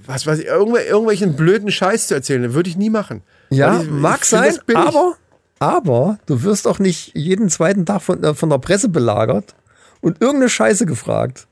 [0.07, 3.23] was weiß ich, irgendw irgendwelchen blöden Scheiß zu erzählen, würde ich nie machen.
[3.51, 4.81] Ja, ich- mag ich find sein, billig.
[4.89, 5.15] aber,
[5.61, 9.55] aber du wirst auch nicht jeden zweiten Tag von, äh, von der Presse belagert
[10.01, 11.47] und irgendeine Scheiße gefragt.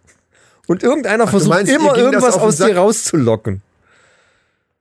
[0.66, 3.62] Und irgendeiner versucht meinst, immer irgendwas aus dir rauszulocken.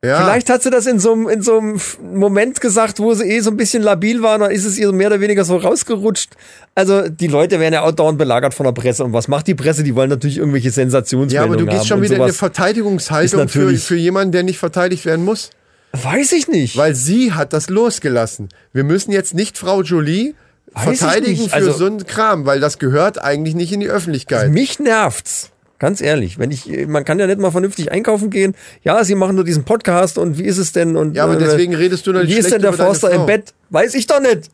[0.03, 0.22] Ja.
[0.24, 1.79] Vielleicht hat sie das in so einem in so einem
[2.13, 5.07] Moment gesagt, wo sie eh so ein bisschen labil war, dann ist es ihr mehr
[5.07, 6.31] oder weniger so rausgerutscht.
[6.75, 9.03] Also die Leute werden ja auch dauernd belagert von der Presse.
[9.03, 9.83] Und was macht die Presse?
[9.83, 12.33] Die wollen natürlich irgendwelche Ja, Sensationsmeldungen aber du gehst schon wieder in eine.
[12.33, 15.50] Verteidigungshaltung für, für jemanden, der nicht verteidigt werden muss.
[15.93, 16.75] Weiß ich nicht.
[16.75, 18.50] Weil sie hat das losgelassen.
[18.74, 20.33] Wir müssen jetzt nicht Frau Jolie
[20.74, 24.50] Weiß verteidigen für Also- so einen Kram, weil das gehört eigentlich nicht in die Öffentlichkeit.
[24.51, 25.51] Mich nervt's.
[25.80, 28.56] Ganz ehrlich, wenn ich, man kann ja nicht mal vernünftig einkaufen gehen.
[28.84, 30.96] Ja, sie machen nur diesen Podcast und wie ist es denn?
[30.96, 33.25] Und, Ja, aber äh, deswegen redest du nicht Wie ist denn der Forster im.
[33.25, 33.53] Bett?
[33.70, 34.50] Weiß ich doch nicht.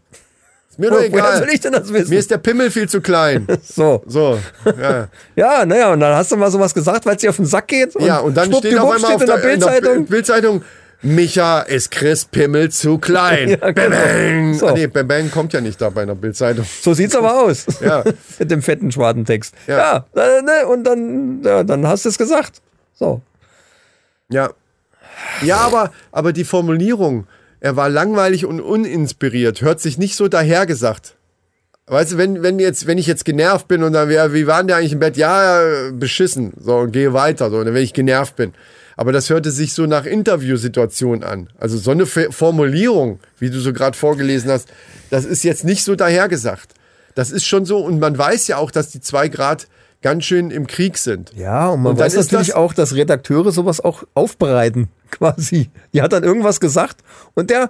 [0.70, 1.38] Ist mir doch egal.
[1.38, 2.10] soll ich denn das wissen?
[2.10, 3.46] Mir ist der Pimmel viel zu klein.
[3.64, 4.02] so.
[4.08, 4.40] So,
[4.82, 5.08] ja.
[5.36, 7.68] Ja, naja, und dann hast du mal sowas gesagt, weil es dir auf den Sack
[7.68, 7.96] geht.
[7.96, 10.06] Und ja, und dann steht auf einmal auf der in der Bildzeitung.
[10.06, 10.64] Bildzeitung,
[11.02, 13.50] Micha ist Chris Pimmel zu klein.
[13.62, 13.96] Ja, genau.
[13.96, 14.54] Bang.
[14.54, 14.68] So.
[14.68, 16.66] Ah, nee, Bang Bang kommt ja nicht da bei einer Bildzeitung.
[16.82, 17.66] So sieht's aber aus.
[17.82, 18.04] Ja.
[18.40, 19.56] Mit dem fetten Schwadentext.
[19.68, 20.06] Ja.
[20.14, 22.62] Ja, äh, ne, und dann, ja, dann hast du es gesagt.
[22.94, 23.22] So.
[24.30, 24.50] Ja.
[25.42, 27.28] Ja, aber, aber die Formulierung,
[27.60, 31.16] er war langweilig und uninspiriert, hört sich nicht so dahergesagt.
[31.88, 34.68] Weißt du, wenn, wenn, jetzt, wenn ich jetzt genervt bin und dann wäre, wie waren
[34.68, 35.18] der eigentlich im Bett?
[35.18, 36.54] Ja, äh, beschissen.
[36.60, 38.54] So, und gehe weiter, so, und dann, wenn ich genervt bin.
[39.00, 41.48] Aber das hörte sich so nach Interviewsituation an.
[41.58, 44.68] Also so eine Formulierung, wie du so gerade vorgelesen hast,
[45.10, 46.74] das ist jetzt nicht so dahergesagt.
[47.16, 49.68] Das ist schon so, und man weiß ja auch, dass die zwei Grad
[50.02, 51.32] ganz schön im Krieg sind.
[51.38, 55.70] Ja, und man Und weiß natürlich das- auch, dass Redakteure sowas auch aufbereiten, quasi.
[55.94, 56.98] Die hat dann irgendwas gesagt
[57.36, 57.70] und der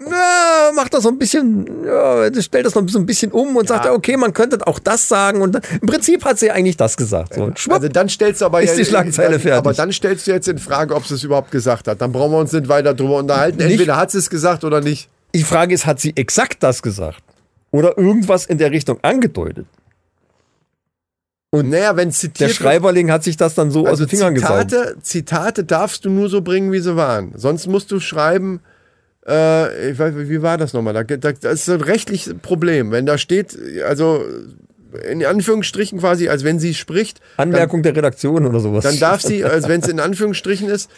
[0.00, 3.68] ja, macht das so ein bisschen, ja, stellt das noch so ein bisschen um und
[3.68, 5.40] sagt, ja, okay, man könnte auch das sagen.
[5.42, 7.34] Und im Prinzip hat sie eigentlich das gesagt.
[7.34, 7.74] So, schwupp.
[7.74, 9.58] Also dann stellst du aber Ist die Schlagzeile dann, fertig.
[9.58, 12.00] Aber dann stellst du jetzt in Frage, ob sie es überhaupt gesagt hat.
[12.00, 13.58] Dann brauchen wir uns nicht weiter drüber unterhalten.
[13.58, 15.08] Nicht- Entweder hat sie es gesagt oder nicht.
[15.34, 17.22] Die Frage ist, hat sie exakt das gesagt?
[17.70, 19.66] Oder irgendwas in der Richtung angedeutet?
[21.50, 24.34] Und naja, wenn zitiert Der Schreiberling hat sich das dann so aus also den Fingern
[24.34, 24.70] gesaugt.
[24.70, 27.32] Zitate, Zitate darfst du nur so bringen, wie sie waren.
[27.36, 28.60] Sonst musst du schreiben,
[29.28, 30.94] äh, ich weiß, wie war das nochmal?
[30.94, 32.90] Da, da, das ist ein rechtliches Problem.
[32.90, 34.24] Wenn da steht, also
[35.08, 38.84] in Anführungsstrichen quasi, als wenn sie spricht, Anmerkung der Redaktion oder sowas.
[38.84, 40.90] dann darf sie, als wenn es in Anführungsstrichen ist,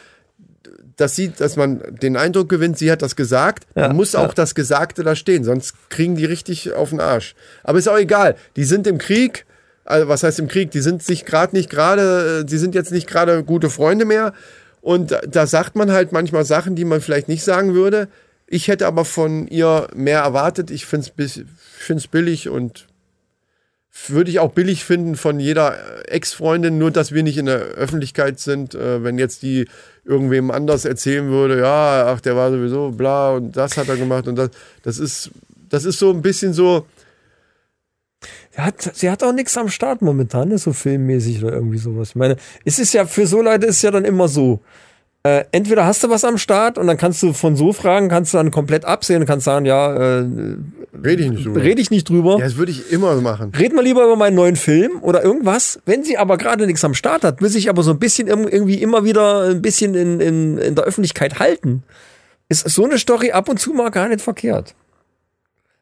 [0.96, 4.20] dass sie, dass man den Eindruck gewinnt, sie hat das gesagt, Ja, dann muss ja.
[4.20, 7.34] auch das Gesagte da stehen, sonst kriegen die richtig auf den Arsch.
[7.64, 9.46] Aber ist auch egal, die sind im Krieg,
[9.84, 13.08] also was heißt im Krieg, die sind sich gerade nicht gerade, die sind jetzt nicht
[13.08, 14.34] gerade gute Freunde mehr
[14.80, 18.08] und da- sagt man halt manchmal Sachen, die man vielleicht nicht sagen würde.
[18.46, 20.70] Ich hätte aber von ihr mehr erwartet.
[20.70, 21.06] Ich finde
[21.88, 22.86] es billig und
[24.08, 27.58] würde ich auch billig finden von jeder äh, Ex-Freundin, nur dass wir nicht in der
[27.58, 28.74] Öffentlichkeit sind.
[28.74, 29.66] Äh, wenn jetzt die
[30.04, 34.26] irgendwem anders erzählen würde, ja, ach, der war sowieso bla und das hat er gemacht
[34.28, 34.50] und das,
[34.82, 35.30] das ist,
[35.68, 36.86] das ist so ein bisschen so,
[38.52, 42.10] Sie hat, sie hat auch nichts am Start momentan, ne, so filmmäßig oder irgendwie sowas.
[42.10, 44.60] Ich meine, es ist ja für so Leute ist es ja dann immer so.
[45.22, 48.32] Äh, entweder hast du was am Start und dann kannst du von so Fragen kannst
[48.32, 50.24] du dann komplett absehen und kannst sagen, ja, äh,
[51.04, 51.62] rede ich nicht drüber.
[51.62, 52.38] rede ich nicht drüber.
[52.38, 53.52] Ja, das würde ich immer machen.
[53.54, 55.78] Red mal lieber über meinen neuen Film oder irgendwas.
[55.84, 58.48] Wenn sie aber gerade nichts am Start hat, will sich aber so ein bisschen irg-
[58.48, 61.82] irgendwie immer wieder ein bisschen in, in, in der Öffentlichkeit halten,
[62.48, 64.74] ist so eine Story ab und zu mal gar nicht verkehrt.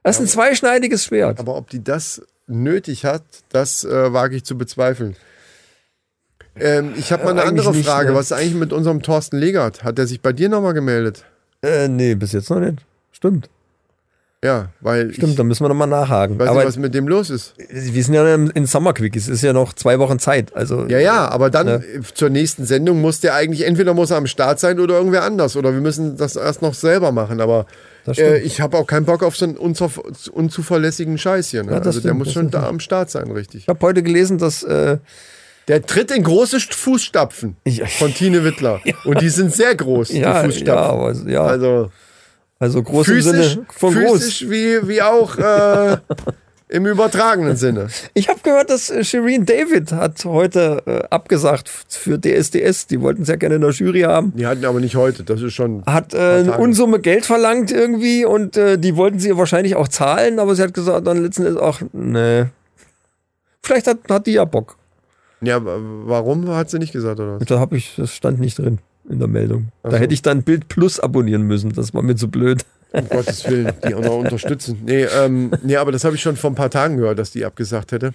[0.02, 1.38] Das ist ein zweischneidiges Schwert.
[1.38, 5.16] Aber ob die das nötig hat, das äh, wage ich zu bezweifeln.
[6.60, 8.10] Ähm, ich habe mal eine Äh, andere nicht, Frage.
[8.10, 8.14] ne?
[8.16, 9.84] Was ist eigentlich mit unserem Thorsten Legert?
[9.84, 11.24] Hat er sich bei dir nochmal gemeldet?
[11.62, 12.78] Äh, nee, bis jetzt noch nicht.
[13.12, 13.48] Stimmt.
[14.44, 16.38] Ja, weil Stimmt, ich da müssen wir nochmal nachhaken.
[16.38, 17.54] weiß Aber nicht, was mit dem los ist.
[17.70, 19.16] wir sind ja in in Summer Quick.
[19.16, 20.54] Es ist ja noch zwei Wochen Zeit.
[20.54, 21.84] Also, Ja, ja, aber dann Ne?
[21.84, 25.24] äh, zur nächsten Sendung muss der eigentlich, entweder muss er am Start sein oder irgendwer
[25.24, 25.56] anders.
[25.56, 27.40] Oder wir müssen das erst noch selber machen.
[27.40, 27.66] Aber.
[28.16, 31.62] Äh, ich habe auch keinen Bock auf so einen unzuverlässigen Scheiß hier.
[31.64, 31.72] Ne?
[31.72, 33.62] Ja, also der stimmt, muss das schon da am Start sein, richtig.
[33.62, 34.98] Ich habe heute gelesen, dass äh,
[35.68, 37.86] Der tritt in große Fußstapfen Ja.
[37.86, 38.80] von Tine Wittler.
[39.04, 41.24] Und die sind sehr groß, ja, die ja, Fußstapfen.
[41.24, 41.90] aber, ja, also,
[42.58, 44.18] Also groß im physisch, Sinne von groß.
[44.20, 45.96] physisch wie, wie auch äh,
[46.68, 47.88] im übertragenen Sinne.
[48.14, 52.86] Ich habe gehört, dass äh, Shireen David hat heute äh, abgesagt für DSDS.
[52.88, 54.32] Die wollten es ja gerne in der Jury haben.
[54.36, 55.82] Die hatten aber nicht heute, das ist schon.
[55.86, 56.58] Hat äh, eine.
[56.58, 60.74] Unsumme Geld verlangt irgendwie und äh, die wollten sie wahrscheinlich auch zahlen, aber sie hat
[60.74, 62.46] gesagt, dann letzten Endes auch, nee.
[63.62, 64.76] Vielleicht hat, hat die ja Bock.
[65.40, 67.46] Ja, warum hat sie nicht gesagt, oder was?
[67.46, 68.78] Da habe ich, das stand nicht drin
[69.08, 69.68] in der Meldung.
[69.82, 70.02] Ach Da so.
[70.02, 71.72] hätte ich dann Bild Plus abonnieren müssen.
[71.72, 72.64] Das war mir zu blöd.
[72.92, 74.80] Um Gottes Willen, die auch noch unterstützen.
[74.84, 77.44] Nee, ähm, nee aber das habe ich schon vor ein paar Tagen gehört, dass die
[77.44, 78.14] abgesagt hätte.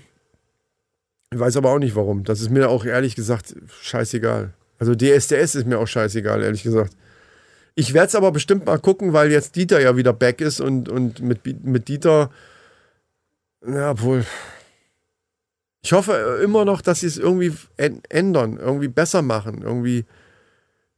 [1.32, 2.24] Ich weiß aber auch nicht warum.
[2.24, 4.54] Das ist mir auch ehrlich gesagt scheißegal.
[4.80, 6.96] Also DSDS ist mir auch scheißegal, ehrlich gesagt.
[7.76, 10.90] Ich werde es aber bestimmt mal gucken, weil jetzt Dieter ja wieder back ist und,
[10.90, 12.30] und mit, mit Dieter,
[13.68, 14.26] ja, obwohl.
[15.84, 20.06] Ich hoffe immer noch, dass sie es irgendwie än- ändern, irgendwie besser machen, irgendwie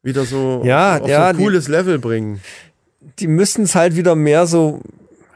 [0.03, 2.41] wieder so Ja, auf ja, so ein die- cooles Level bringen.
[3.19, 4.81] Die müssten es halt wieder mehr so,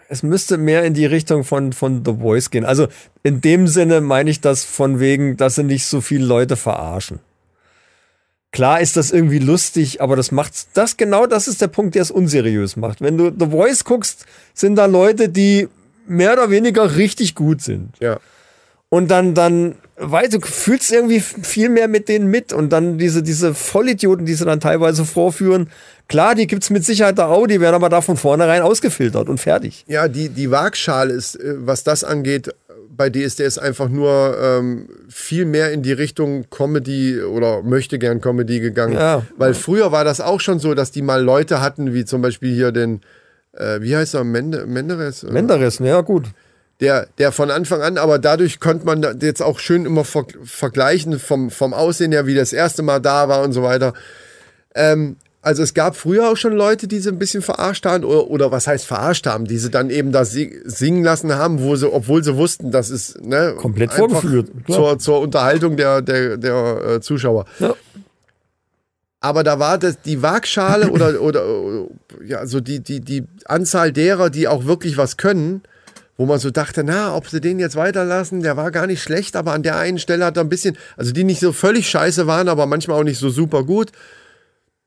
[0.08, 2.66] es müsste mehr in die Richtung von, von The Voice gehen.
[2.66, 2.88] Also
[3.24, 7.20] in dem Sinne meine ich das von wegen, dass sie nicht so viele Leute verarschen.
[8.52, 12.02] Klar ist das irgendwie lustig, aber das macht das genau das ist der Punkt, der
[12.02, 13.00] es unseriös macht.
[13.00, 15.68] Wenn du The Voice guckst, sind da Leute, die
[16.08, 17.94] mehr oder weniger richtig gut sind.
[18.00, 18.20] Ja.
[18.90, 23.22] Und dann, dann, weil du fühlst irgendwie viel mehr mit denen mit und dann diese,
[23.22, 25.70] diese Vollidioten, die sie dann teilweise vorführen.
[26.08, 29.40] Klar, die gibt's mit Sicherheit da auch, die werden aber da von vornherein ausgefiltert und
[29.40, 29.84] fertig.
[29.88, 32.50] Ja, die, die Waagschale ist, äh, was das angeht,
[32.90, 38.60] bei DSDS einfach nur ähm, viel mehr in die Richtung Comedy oder möchte gern Comedy
[38.60, 38.94] gegangen.
[38.94, 39.24] Ja.
[39.38, 42.54] Weil früher war das auch schon so, dass die mal Leute hatten, wie zum Beispiel
[42.54, 43.02] hier den,
[43.54, 45.24] äh, wie heißt er, Mende, Menderes?
[45.24, 46.26] Menderes, ja gut.
[46.80, 51.20] Der, der von Anfang an, aber dadurch konnte man jetzt auch schön immer ver vergleichen
[51.20, 53.94] vom, vom Aussehen her, wie das erste Mal da war und so weiter.
[54.76, 58.28] Ähm, also es gab früher auch schon Leute, die sie ein bisschen verarscht haben oder,
[58.28, 61.76] oder was heißt verarscht haben, die sie dann eben da si singen lassen haben, wo
[61.76, 66.86] sie, obwohl sie wussten, das ist ne, Komplett vorgeführt, zur, zur Unterhaltung der, der, der
[66.86, 67.46] äh, Zuschauer.
[67.60, 67.74] Ja.
[69.22, 71.88] Aber da war das die Waagschale oder, oder
[72.26, 75.62] ja, so die, die, die Anzahl derer, die auch wirklich was können,
[76.20, 79.38] wo man so dachte, na, ob sie den jetzt weiterlassen, der war gar nicht schlecht,
[79.38, 82.28] aber an der einen Stelle hat er ein bisschen, also die nicht so völlig scheiße
[82.28, 83.94] waren, aber manchmal auch nicht so super gut.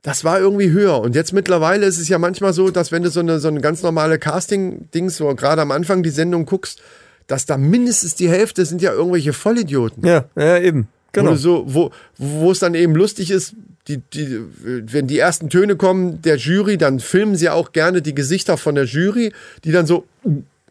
[0.02, 1.00] Das war irgendwie höher.
[1.00, 3.62] Und jetzt mittlerweile ist es ja manchmal so, dass wenn du so eine, so eine
[3.62, 6.82] ganz normale Casting-Dings, so gerade am Anfang die Sendung guckst,
[7.28, 10.06] dass da mindestens die Hälfte sind ja irgendwelche Vollidioten.
[10.06, 10.88] Ja, ja, eben.
[11.12, 11.30] Genau.
[11.30, 11.40] Genau.
[11.40, 13.54] so, wo, wo es dann eben lustig ist,
[13.88, 18.14] die, die, wenn die ersten Töne kommen der Jury, dann filmen sie auch gerne die
[18.14, 19.32] Gesichter von der Jury,
[19.64, 20.04] die dann so,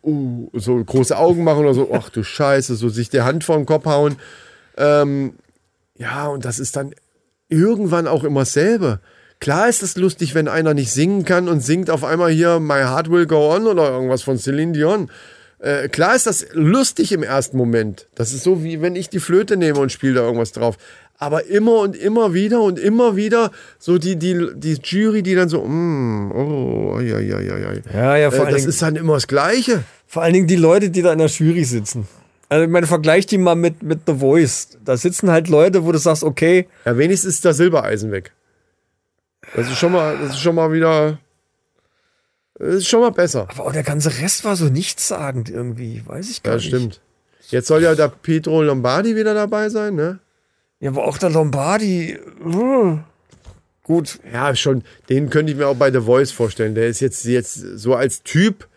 [0.04, 3.58] uh, so große Augen machen oder so, ach du Scheiße, so sich die Hand vor
[3.58, 4.18] den Kopf hauen.
[4.78, 5.34] Ähm,
[5.98, 6.94] ja, und das ist dann
[7.50, 9.00] irgendwann auch immer dasselbe.
[9.40, 12.82] Klar ist es lustig, wenn einer nicht singen kann und singt auf einmal hier My
[12.82, 15.10] Heart Will Go On oder irgendwas von Celine Dion.
[15.58, 18.08] Äh, klar ist das lustig im ersten Moment.
[18.16, 20.78] Das ist so, wie wenn ich die Flöte nehme und spiele da irgendwas drauf.
[21.22, 25.50] Aber immer und immer wieder und immer wieder so die, die, die Jury, die dann
[25.50, 27.74] so, mm, oh, ja, ja, ja, ja.
[27.94, 29.84] Ja, ja, vor Äh, das Dingen- ist dann immer das Gleiche.
[30.08, 32.08] Vor allen Dingen die Leute, die da in der Jury sitzen.
[32.50, 34.80] Also ich meine, vergleich die mal mit, mit The Voice.
[34.84, 38.32] Da sitzen halt Leute, wo du sagst, okay, Ja, wenigstens ist das Silbereisen weg.
[39.56, 41.20] Das ist schon mal, das ist schon mal wieder,
[42.56, 43.48] das ist schon mal besser.
[43.52, 46.02] aber auch der ganze Rest war so nichtssagend irgendwie.
[46.06, 46.68] Weiß ich gar Ja, nicht.
[46.68, 47.00] stimmt.
[47.50, 50.18] Jetzt soll ja der Pietro Lombardi wieder dabei sein, ne?
[50.82, 52.18] Ja, aber auch der Lombardi.
[52.46, 52.98] uh.
[53.84, 54.84] Gut, Ja, schon.
[55.10, 56.76] Den könnte ich mir auch bei The Voice vorstellen.
[56.76, 58.68] Der ist jetzt, jetzt so als Typ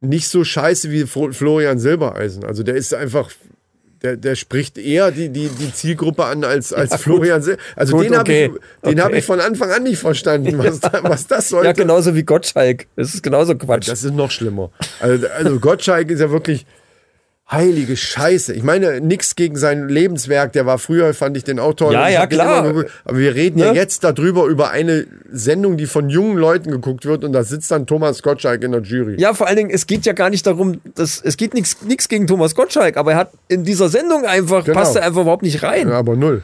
[0.00, 2.44] nicht so scheiße wie Florian Silbereisen.
[2.44, 3.30] Also der ist einfach,
[4.02, 7.76] der, der spricht eher die, die, die Zielgruppe an als, als Florian Silbereisen.
[7.76, 8.50] Also Gut, den habe okay.
[8.82, 9.18] ich, den hab Okay.
[9.18, 11.66] ich von Anfang an nicht verstanden, was, da, was das sollte.
[11.68, 12.86] ja, genauso wie Gottschalk.
[12.96, 13.88] Das ist genauso Quatsch.
[13.88, 14.70] Das ist noch schlimmer.
[15.00, 16.66] Also, also Gottschalk ist ja wirklich.
[17.52, 18.54] Heilige Scheiße.
[18.54, 20.52] Ich meine, nix gegen sein Lebenswerk.
[20.54, 21.92] Der war früher, fand ich den auch toll.
[21.92, 22.66] Ja, ja, klar.
[22.70, 22.84] immer.
[23.04, 23.78] Aber wir reden ja Ne?
[23.78, 27.24] jetzt darüber, über eine Sendung, die von jungen Leuten geguckt wird.
[27.24, 29.16] Und da sitzt dann Thomas Gottschalk in der Jury.
[29.20, 32.08] Ja, vor allen Dingen, es geht ja gar nicht darum, dass, es geht nichts nichts
[32.08, 34.78] gegen Thomas Gottschalk, aber er hat in dieser Sendung einfach, Genau.
[34.78, 35.88] passt er einfach überhaupt nicht rein.
[35.88, 36.42] Ja, aber null.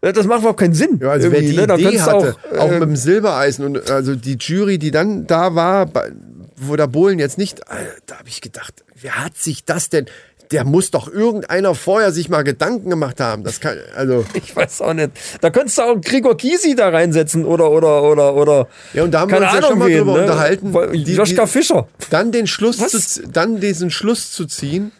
[0.00, 1.00] Das macht überhaupt keinen Sinn.
[1.02, 1.64] Ja, also wer die ne?
[1.64, 5.54] Idee hatte, auch, auch, äh, mit dem Silbereisen und also die Jury, die dann da
[5.54, 6.12] war, bei-
[6.58, 7.60] wo der Bohlen jetzt nicht,
[8.06, 10.06] da habe ich gedacht, wer hat sich das denn?
[10.52, 13.42] Der muss doch irgendeiner vorher sich mal Gedanken gemacht haben.
[13.44, 15.10] Das kann, also Ich weiß auch nicht.
[15.40, 18.68] Da könntest du auch Gregor Gysi da reinsetzen oder, oder, oder, oder.
[18.92, 20.20] Ja, und da haben wir uns ja Ahnung schon mal wen, drüber ne?
[20.22, 20.72] unterhalten.
[21.04, 21.88] Die- Joschka die- Fischer.
[22.10, 24.92] dann den Schluss zu, dann diesen Schluss zu ziehen.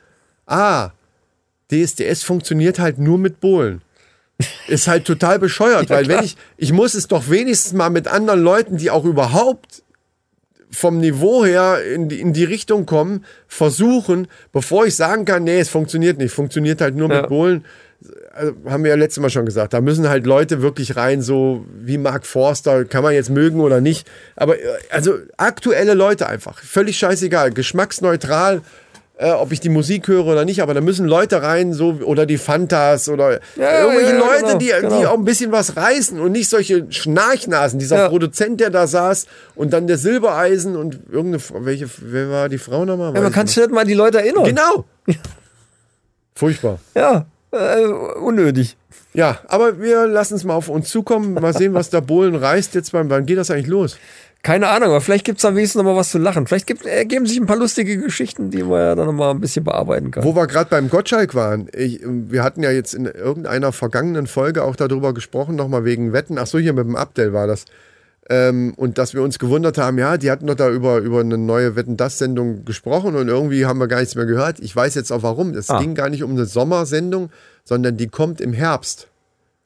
[0.46, 0.90] Ah,
[1.70, 3.82] DSDS funktioniert halt nur mit Bohlen.
[4.68, 8.40] Ist halt total bescheuert, weil wenn ich, ich muss es doch wenigstens mal mit anderen
[8.42, 9.82] Leuten, die auch überhaupt
[10.76, 15.58] vom Niveau her in die, in die Richtung kommen, versuchen, bevor ich sagen kann, nee,
[15.58, 17.20] es funktioniert nicht, funktioniert halt nur Ja.
[17.22, 17.64] mit Bohlen.
[18.34, 21.64] Also, haben wir ja letztes Mal schon gesagt, da müssen halt Leute wirklich rein, so
[21.80, 24.06] wie Mark Forster, kann man jetzt mögen oder nicht.
[24.36, 28.60] Aber äh, also aktuelle Leute einfach, völlig scheißegal, geschmacksneutral,
[29.18, 32.26] äh, ob ich die Musik höre oder nicht, aber da müssen Leute rein, so oder
[32.26, 35.00] die Fantas oder Ja, irgendwelche ja, ja, Leute, genau, die, genau.
[35.00, 37.78] die auch ein bisschen was reißen und nicht solche Schnarchnasen.
[37.78, 38.08] Dieser.
[38.08, 42.84] Produzent, der da saß und dann der Silbereisen und irgendeine, welche, wer war die Frau
[42.84, 43.14] nochmal?
[43.14, 44.44] Ja, man kann sich nicht mal die Leute erinnern.
[44.44, 44.84] Genau.
[46.34, 46.78] Furchtbar.
[46.94, 48.76] Ja, äh, unnötig.
[49.14, 51.34] Ja, aber wir lassen es mal auf uns zukommen.
[51.34, 53.96] Mal sehen, was der Bohlen reißt jetzt beim, wann geht das eigentlich los?
[54.46, 56.46] Keine Ahnung, aber vielleicht gibt es am wenigsten noch mal was zu lachen.
[56.46, 59.40] Vielleicht gibt, ergeben sich ein paar lustige Geschichten, die man ja dann noch mal ein
[59.40, 60.22] bisschen bearbeiten kann.
[60.22, 64.62] Wo wir gerade beim Gottschalk waren, ich, wir hatten ja jetzt in irgendeiner vergangenen Folge
[64.62, 66.38] auch darüber gesprochen, nochmal wegen Wetten.
[66.38, 67.64] Ach so, hier mit dem Abdel war das.
[68.30, 71.38] Ähm, und dass wir uns gewundert haben, ja, die hatten doch da über, über eine
[71.38, 74.60] neue Wetten-Das-Sendung gesprochen und irgendwie haben wir gar nichts mehr gehört.
[74.60, 75.54] Ich weiß jetzt auch warum.
[75.54, 75.80] Es Ah.
[75.80, 77.30] ging gar nicht um eine Sommersendung,
[77.64, 79.08] sondern die kommt im Herbst.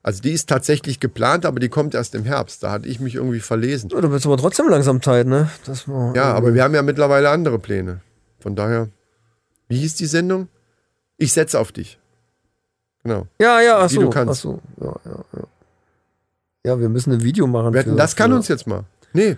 [0.02, 2.62] Also die ist tatsächlich geplant, aber die kommt erst im Herbst.
[2.62, 3.90] Da hatte ich mich irgendwie verlesen.
[3.90, 5.50] Ja, da wird aber trotzdem langsam Zeit, ne?
[6.14, 8.00] Ja, aber wir haben ja mittlerweile andere Pläne.
[8.38, 8.88] Von daher,
[9.68, 10.48] wie hieß die Sendung?
[11.18, 11.98] Ich setze auf dich.
[13.02, 13.26] Genau.
[13.40, 14.30] ja, ja, ach die so, du kannst.
[14.30, 14.60] ach so.
[14.80, 15.46] Ja, ja, ja.
[16.64, 17.76] ja, wir müssen ein Video machen.
[17.76, 18.84] Hatten, das kann uns jetzt mal.
[19.12, 19.36] Nee,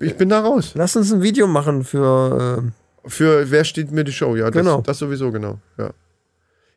[0.00, 0.72] ich bin da raus.
[0.74, 2.62] Lass uns ein Video machen für.
[3.04, 4.34] Äh, Für wer steht mir die Show?
[4.34, 4.80] Ja, das, Genau.
[4.80, 5.58] das sowieso, genau.
[5.76, 5.90] Ja,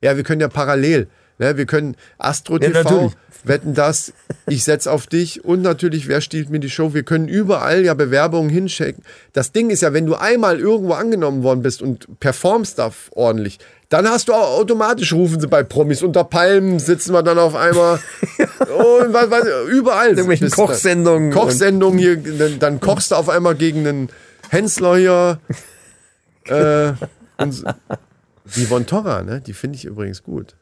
[0.02, 1.08] ja wir können ja parallel.
[1.40, 3.12] Ne, wir können Astro Ja, TV, natürlich.
[3.44, 4.12] wetten das,
[4.48, 6.96] ich setz auf dich und natürlich, wer stiehlt mir die Show?
[6.96, 9.04] Wir können überall ja Bewerbungen hinschicken.
[9.34, 13.60] Das Ding ist ja, wenn du einmal irgendwo angenommen worden bist und performst da ordentlich,
[13.90, 17.56] dann hast du auch automatisch, rufen sie bei Promis unter Palmen, sitzen wir dann auf
[17.56, 18.00] einmal
[18.60, 20.16] und was, was, überall.
[20.16, 20.24] Da.
[20.50, 22.18] Kochsendungen Kochsendungen hier,
[22.58, 24.10] dann, kochst du auf einmal gegen einen
[24.50, 25.40] Hensler hier.
[26.46, 26.94] Äh,
[27.42, 27.64] und
[28.56, 29.42] die Von Torra, ne?
[29.42, 30.56] Die finde ich übrigens gut.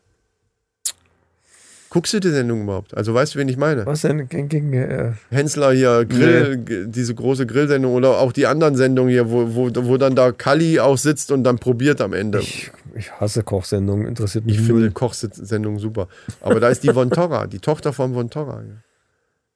[1.96, 2.94] Guckst du die Sendung überhaupt?
[2.98, 3.86] Also weißt du, wen ich meine?
[3.86, 4.50] was denn gegen.
[4.50, 9.32] gegen äh, Hensler hier, Grill, g- diese große Grillsendung oder auch die anderen Sendungen hier,
[9.32, 12.40] wo, wo, wo dann da Kalli auch sitzt und dann probiert am Ende.
[12.40, 14.92] Ich, ich, ich hasse Kochsendungen, interessiert mich finde null.
[14.92, 16.10] Kochsendungen super.
[16.42, 18.62] Aber da ist die Von Torra, die Tochter von Von Torra.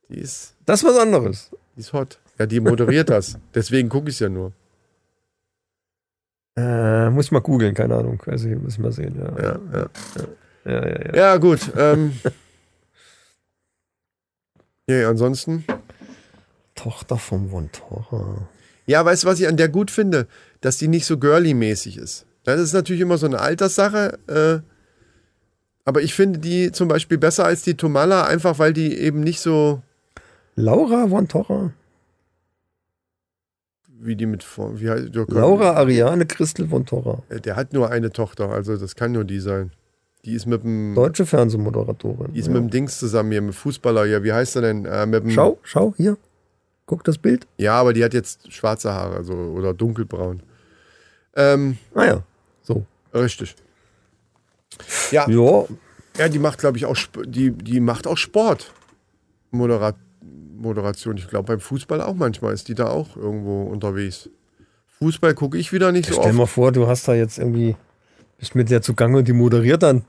[0.07, 1.51] Die ist, Das ist was anderes.
[1.75, 2.19] die ist hot.
[2.39, 3.37] Ja, die moderiert das.
[3.53, 4.53] Deswegen gucke ich es ja nur.
[6.57, 8.21] Äh, muss ich mal googeln, keine Ahnung.
[8.25, 9.15] Also, müssen wir sehen.
[9.19, 9.79] Ja, Ja, ja.
[10.15, 10.23] ja,
[10.65, 10.87] ja.
[10.87, 11.15] ja.
[11.15, 11.71] Ja, gut.
[11.77, 12.13] Ähm.
[14.87, 15.65] Nee, ansonsten.
[16.75, 18.47] Tochter vom Vontora.
[18.87, 20.27] Ja, weißt du, was ich an der gut finde?
[20.61, 22.25] Dass die nicht so girly-mäßig ist.
[22.43, 24.17] Das ist natürlich immer so eine Alterssache.
[24.27, 24.59] Äh,
[25.85, 29.41] aber ich finde die zum Beispiel besser als die Tomala, einfach weil die eben nicht
[29.41, 29.81] so
[30.55, 31.71] Laura Vontora?
[34.01, 34.43] wie die mit.
[34.43, 37.21] vor- Wie heißt, Laura Ariane Christel Vontora.
[37.43, 39.71] Der hat nur eine Tochter, also das kann nur die sein.
[40.25, 40.95] Die ist mit dem.
[40.95, 42.33] Deutsche Fernsehmoderatorin.
[42.33, 42.53] Die ist ja.
[42.53, 44.23] mit dem Dings zusammen hier, mit dem Fußballer hier.
[44.23, 44.85] Wie heißt er denn?
[44.85, 46.17] Äh, mit dem, Schau, schau, hier.
[46.85, 47.47] Guck das Bild.
[47.57, 50.41] Ja, aber die hat jetzt schwarze Haare, also oder dunkelbraun.
[51.35, 52.23] Ähm, Ah ja.
[52.63, 52.85] So.
[53.13, 53.55] richtig.
[55.11, 55.65] Ja, Ja,
[56.17, 58.73] Ja, die macht, glaube ich, auch die, die macht auch Sport.
[59.51, 59.93] Modera
[60.59, 61.17] Moderation.
[61.17, 64.29] Ich glaube, beim Fußball auch manchmal ist die da auch irgendwo unterwegs.
[64.99, 66.35] Fußball gucke ich wieder nicht so stell oft.
[66.37, 67.75] mal vor, du hast da jetzt irgendwie,
[68.39, 70.03] bist mit der zugange und die moderiert dann.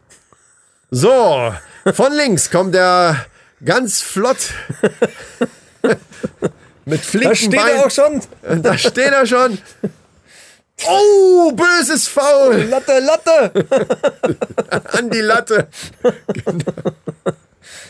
[0.90, 1.52] So,
[1.92, 3.26] von links kommt der
[3.64, 4.50] ganz flott
[6.84, 7.76] mit Da flinken steht Beinen.
[7.76, 8.20] er auch schon.
[8.62, 9.58] Da steht er schon.
[10.86, 13.52] Oh, böses Foul Latte, Latte.
[14.92, 15.68] an die Latte.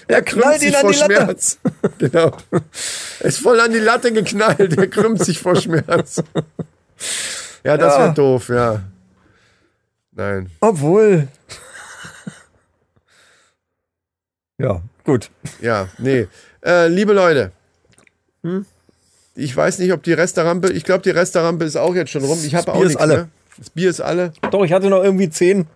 [0.08, 1.14] Er knallt sich vor die Latte.
[1.14, 1.58] Schmerz.
[1.98, 2.36] Genau.
[3.20, 4.76] Er ist voll an die Latte geknallt.
[4.76, 6.20] Er krümmt sich vor Schmerz.
[7.62, 8.06] Ja, das Ja.
[8.06, 8.80] wird doof, ja.
[10.20, 10.50] Nein.
[10.60, 11.28] Obwohl.
[14.58, 15.30] ja, gut.
[15.62, 16.26] Ja, nee.
[16.62, 17.52] Äh, liebe Leute.
[18.42, 18.66] Hm?
[19.34, 22.38] Ich weiß nicht, ob die Restaurante, ich glaube, die Restaurante ist auch jetzt schon rum.
[22.44, 23.14] Ich habe auch nichts alle.
[23.14, 23.28] mehr.
[23.56, 24.34] Das Bier ist alle.
[24.50, 25.66] Doch, ich hatte noch irgendwie zehn,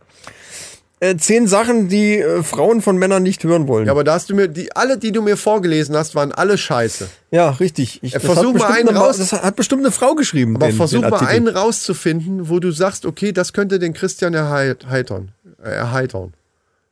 [1.11, 3.87] äh, zehn Sachen, die äh, Frauen von Männern nicht hören wollen.
[3.87, 6.57] Ja, aber da hast du mir, die, alle, die du mir vorgelesen hast, waren alle
[6.59, 7.09] scheiße.
[7.31, 7.99] Ja, richtig.
[8.03, 10.57] Ich, Äh, versuch hat mal bestimmt einen eine, raus- Das hat bestimmt eine Frau geschrieben.
[10.57, 14.35] Aber den, versuch den mal einen rauszufinden, wo du sagst, okay, das könnte den Christian
[14.35, 15.33] erheit- heitern.
[15.63, 16.33] Äh, erheitern.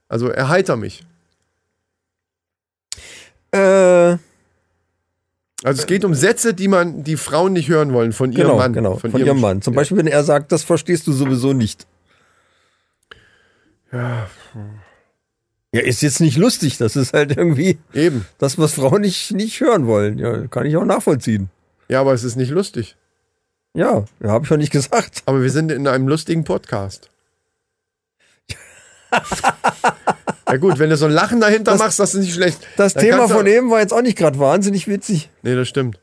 [0.08, 1.04] Also erheiter mich.
[3.52, 3.58] Äh,
[5.64, 8.56] Also es geht um Sätze, die man, die Frauen nicht hören wollen von ihrem genau,
[8.56, 8.72] Mann.
[8.72, 9.62] genau, von, ihrem ihrem Mann.
[9.62, 9.74] Zum.
[9.74, 11.86] Beispiel, wenn er sagt, das verstehst du sowieso nicht.
[13.92, 14.28] Ja,
[15.72, 16.78] Ja, ist jetzt nicht lustig.
[16.78, 18.26] Das ist halt irgendwie eben.
[18.38, 20.18] das, was Frauen nicht, nicht hören wollen.
[20.18, 21.50] Ja, kann ich auch nachvollziehen.
[21.88, 22.96] Ja, aber es ist nicht lustig.
[23.74, 25.22] Ja, habe ich ja nicht gesagt.
[25.26, 27.10] Aber wir sind in einem lustigen Podcast.
[30.48, 32.58] ja gut, wenn du so ein Lachen dahinter machst, das ist nicht schlecht.
[32.76, 35.30] Das Dann Thema von eben war jetzt auch nicht gerade wahnsinnig witzig.
[35.42, 35.98] Nee, das stimmt.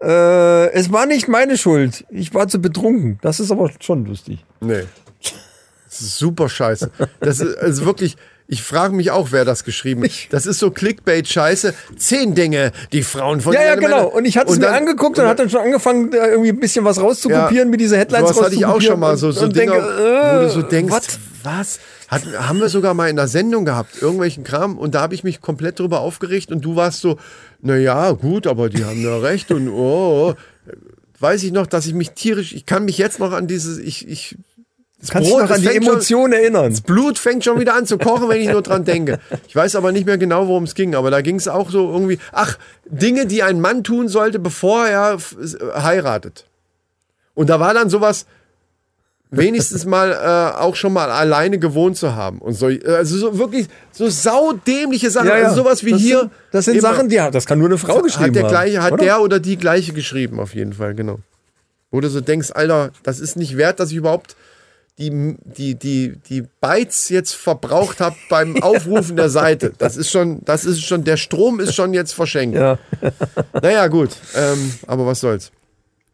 [0.00, 2.04] Äh, es war nicht meine Schuld.
[2.10, 3.18] Ich war zu betrunken.
[3.22, 4.44] Das ist aber schon lustig.
[4.60, 4.82] Nee.
[5.92, 6.90] Das ist super scheiße.
[7.20, 8.16] Das ist also wirklich,
[8.48, 10.10] ich frage mich auch, wer das geschrieben hat.
[10.30, 11.74] Das ist so Clickbait-Scheiße.
[11.96, 14.06] Zehn Dinge, die Frauen von Ja, ja, genau.
[14.08, 16.86] Und ich hatte es mir angeguckt und, hat dann schon angefangen, da irgendwie ein bisschen
[16.86, 17.70] was rauszukopieren, Ja.
[17.70, 19.86] mir diese Headlines Sowas hatte ich auch schon mal, so, und- so und Dinger, denke,
[19.86, 21.04] wo äh, du so denkst, what?
[21.42, 21.78] was?
[22.08, 25.24] Hat, haben wir sogar mal in der Sendung gehabt, irgendwelchen Kram, und da habe ich
[25.24, 27.18] mich komplett drüber aufgeregt und du warst so,
[27.60, 30.34] na ja, gut, aber die haben ja recht und oh,
[31.20, 34.08] weiß ich noch, dass ich mich tierisch, ich kann mich jetzt noch an dieses, ich,
[34.08, 34.36] ich,
[35.02, 36.70] das Kannst du Brot, noch das an die Emotionen erinnern?
[36.70, 39.18] das Blut fängt schon wieder an zu kochen, wenn ich nur dran denke.
[39.48, 40.94] Ich weiß aber nicht mehr genau, worum es ging.
[40.94, 44.86] Aber da ging es auch so irgendwie, ach, Dinge, die ein Mann tun sollte, bevor
[44.86, 45.18] er
[45.74, 46.46] heiratet.
[47.34, 48.26] Und da war dann sowas,
[49.32, 52.38] wenigstens mal äh, auch schon mal alleine gewohnt zu haben.
[52.38, 55.30] Und so, also so wirklich so saudämliche Sachen.
[55.30, 56.18] Also sowas wie das hier.
[56.20, 58.82] Sind, das sind Sachen, die hat, das kann nur eine Frau geschrieben hat der gleiche,
[58.82, 59.02] hat oder?
[59.02, 61.18] der oder die gleiche geschrieben, auf jeden Fall, genau.
[61.90, 64.36] Wo du so denkst, Alter, das ist nicht wert, dass ich überhaupt
[64.98, 69.72] die, die, die, die Bytes jetzt verbraucht habe beim Aufrufen der Seite.
[69.78, 72.56] Das ist schon, das ist schon, der Strom ist schon jetzt verschenkt.
[72.56, 72.78] Ja.
[73.62, 75.52] Naja, gut, ähm, aber was soll's.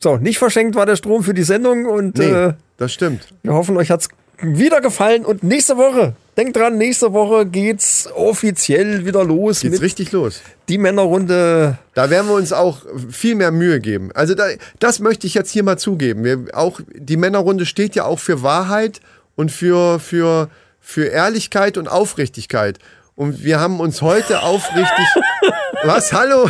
[0.00, 3.28] So, nicht verschenkt war der Strom für die Sendung und Nee, äh, das stimmt.
[3.42, 4.08] wir hoffen, euch hat's
[4.40, 5.24] wieder gefallen.
[5.24, 10.42] Und nächste Woche, denkt dran, nächste Woche geht's offiziell wieder los Geht's richtig los.
[10.68, 11.78] die Männerrunde.
[11.94, 14.10] Da werden wir uns auch viel mehr Mühe geben.
[14.14, 14.46] Also da,
[14.78, 16.24] das möchte ich jetzt hier mal zugeben.
[16.24, 19.00] Wir, auch die Männerrunde steht ja auch für Wahrheit
[19.34, 20.48] und für, für,
[20.80, 22.78] für Ehrlichkeit und Aufrichtigkeit.
[23.14, 25.06] Und wir haben uns heute aufrichtig.
[25.84, 26.12] Was?
[26.12, 26.48] Hallo?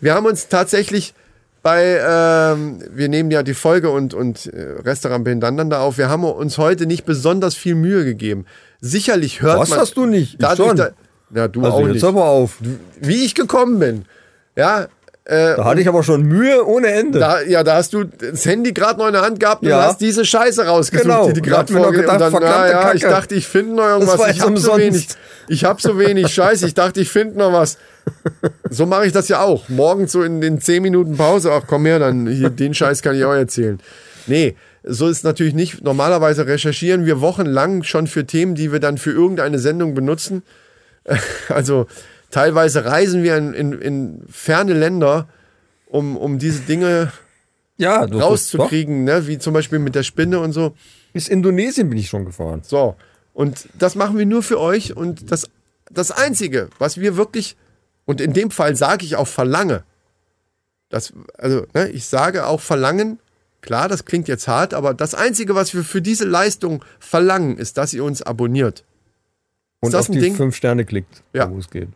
[0.00, 1.14] wir haben uns tatsächlich
[1.62, 5.98] bei, ähm, wir nehmen ja die Folge und, und äh, Restaurant Behindernder auf.
[5.98, 8.46] Wir haben uns heute nicht besonders viel Mühe gegeben.
[8.80, 9.80] Sicherlich hört Was man.
[9.80, 10.34] hast du nicht?
[10.34, 10.76] Ich Dadurch, schon.
[10.76, 10.90] da,
[11.34, 12.04] ja, du Also auch jetzt nicht.
[12.04, 12.58] aber auf.
[13.00, 14.04] Wie ich gekommen bin.
[14.56, 14.86] Ja,
[15.28, 17.18] äh, Da hatte ich aber schon Mühe ohne Ende.
[17.20, 19.82] da, ja, da hast du das Handy gerade noch in der Hand gehabt und Ja.
[19.84, 21.30] hast diese Scheiße rausgesucht, Genau.
[21.30, 22.00] die Und gerade hab mir noch vorge...
[22.00, 24.20] gedacht, und dann, na, verdammte ja, ich dachte, ich finde noch irgendwas.
[24.30, 25.06] Ich habe so wenig.
[25.50, 26.66] Ich habe so wenig Scheiße.
[26.66, 27.78] Ich dachte, ich finde noch was.
[28.68, 29.66] So mache ich das ja auch.
[29.70, 31.50] Morgens so in den 10 Minuten Pause.
[31.52, 33.80] Ach, komm her, dann hier, den Scheiß kann ich auch erzählen.
[34.26, 35.82] Nee, so ist natürlich nicht.
[35.82, 40.42] Normalerweise recherchieren wir wochenlang schon für Themen, die wir dann für irgendeine Sendung benutzen.
[41.48, 41.86] Also
[42.30, 45.28] teilweise reisen wir in, in, in ferne Länder,
[45.86, 47.12] um, um diese Dinge
[47.76, 49.26] ja, rauszukriegen, ne?
[49.26, 50.74] wie zum Beispiel mit der Spinne und so.
[51.12, 52.62] Bis Indonesien bin ich schon gefahren.
[52.64, 52.96] So,
[53.32, 55.48] und das machen wir nur für euch und das,
[55.90, 57.56] das Einzige, was wir wirklich,
[58.04, 59.84] und in dem Fall sage ich auch verlange,
[60.90, 63.20] das, also ne, ich sage auch verlangen,
[63.60, 67.76] klar, das klingt jetzt hart, aber das Einzige, was wir für diese Leistung verlangen, ist,
[67.78, 68.84] dass ihr uns abonniert.
[69.80, 70.34] Und das auf ein die Ding?
[70.34, 71.50] fünf Sterne klickt, Ja.
[71.50, 71.88] wo es geht.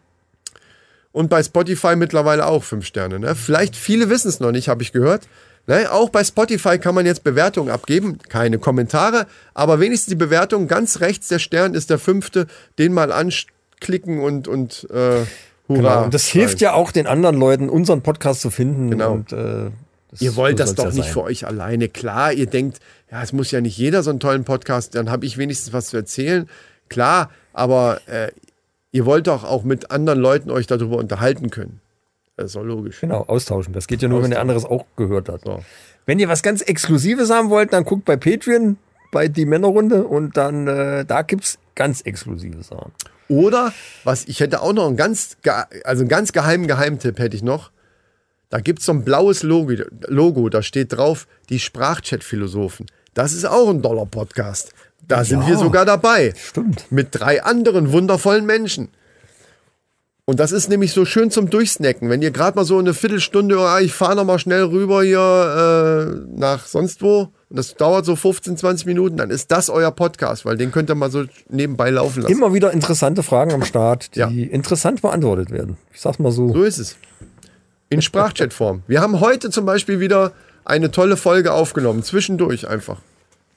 [1.13, 3.19] Und bei Spotify mittlerweile auch fünf Sterne.
[3.19, 3.35] Ne?
[3.35, 5.29] Vielleicht viele wissen es noch nicht, habe ich gehört.
[5.67, 5.91] Ne?
[5.93, 8.19] Auch bei Spotify kann man jetzt Bewertungen abgeben.
[8.29, 10.69] Keine Kommentare, aber wenigstens die Bewertung.
[10.69, 12.47] Ganz rechts der Stern ist der fünfte.
[12.79, 15.27] Den mal anklicken und, und äh, hurra.
[15.69, 16.05] Genau.
[16.05, 18.91] Und das hilft ja auch den anderen Leuten, unseren Podcast zu finden.
[18.91, 19.13] Genau.
[19.13, 19.71] Und, äh,
[20.11, 21.13] das, Ihr wollt das doch ja nicht sein.
[21.13, 21.89] für euch alleine.
[21.89, 25.25] Klar, ihr denkt, ja, es muss ja nicht jeder so einen tollen Podcast, dann habe
[25.25, 26.51] ich wenigstens was zu erzählen.
[26.91, 28.31] Klar, aber äh,
[28.93, 31.81] ihr wollt doch auch mit anderen Leuten euch darüber unterhalten können.
[32.37, 33.01] Das ist doch logisch.
[33.01, 33.73] Genau, austauschen.
[33.73, 35.43] Das geht ja nur, wenn der andere es auch gehört hat.
[35.43, 35.63] So.
[36.07, 38.79] Wenn ihr was ganz Exklusives haben wollt, dann guckt bei Patreon,
[39.11, 42.93] bei die Männerrunde und dann, äh, da gibt's ganz exklusive Sachen.
[43.29, 43.73] Oder,
[44.05, 45.37] was ich hätte auch noch einen ganz,
[45.85, 47.71] also einen ganz geheimen Geheimtipp hätte ich noch.
[48.51, 49.73] Da gibt es so ein blaues Logo,
[50.09, 52.87] Logo, da steht drauf, die Sprachchat-Philosophen.
[53.15, 54.75] Das ist auch ein Dollar-Podcast.
[55.09, 55.49] Da sind Ja.
[55.49, 56.33] wir sogar dabei.
[56.37, 56.87] Stimmt.
[56.91, 58.89] Mit drei anderen wundervollen Menschen.
[60.25, 62.09] Und das ist nämlich so schön zum Durchsnacken.
[62.09, 66.39] Wenn ihr gerade mal so eine Viertelstunde, ich fahre noch mal schnell rüber hier äh,
[66.39, 70.45] nach sonst wo, und das dauert so 15, 20 Minuten, dann ist das euer Podcast,
[70.47, 72.33] weil den könnt ihr mal so nebenbei laufen lassen.
[72.33, 74.29] Immer wieder interessante Fragen am Start, die Ja.
[74.29, 75.77] interessant beantwortet werden.
[75.93, 76.53] Ich sag's mal so.
[76.53, 76.97] So ist es.
[77.91, 78.85] In Sprachchatform.
[78.87, 80.33] Wir haben heute zum Beispiel wieder
[80.65, 82.99] eine tolle Folge aufgenommen, zwischendurch einfach.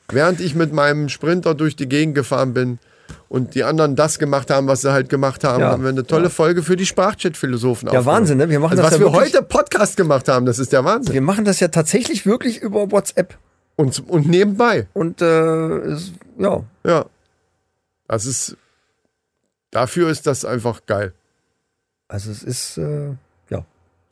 [0.10, 2.80] Während ich mit meinem Sprinter durch die Gegend gefahren bin
[3.28, 5.72] und die anderen das gemacht haben, was sie halt gemacht haben, Ja.
[5.72, 8.49] haben wir eine tolle Folge für die Sprachchat-Philosophen Ja, Wahnsinn, ne?
[8.49, 10.84] Wir machen also das was ja wir wirklich- heute Podcast gemacht haben, das ist der
[10.86, 11.14] Wahnsinn.
[11.14, 13.38] Wir machen das ja tatsächlich wirklich über WhatsApp.
[13.78, 17.06] Und, und nebenbei, Und äh, ist, ja, ja.
[18.08, 18.56] Das ist,
[19.72, 21.14] dafür ist das einfach geil.
[22.08, 23.16] also es ist, äh, ja.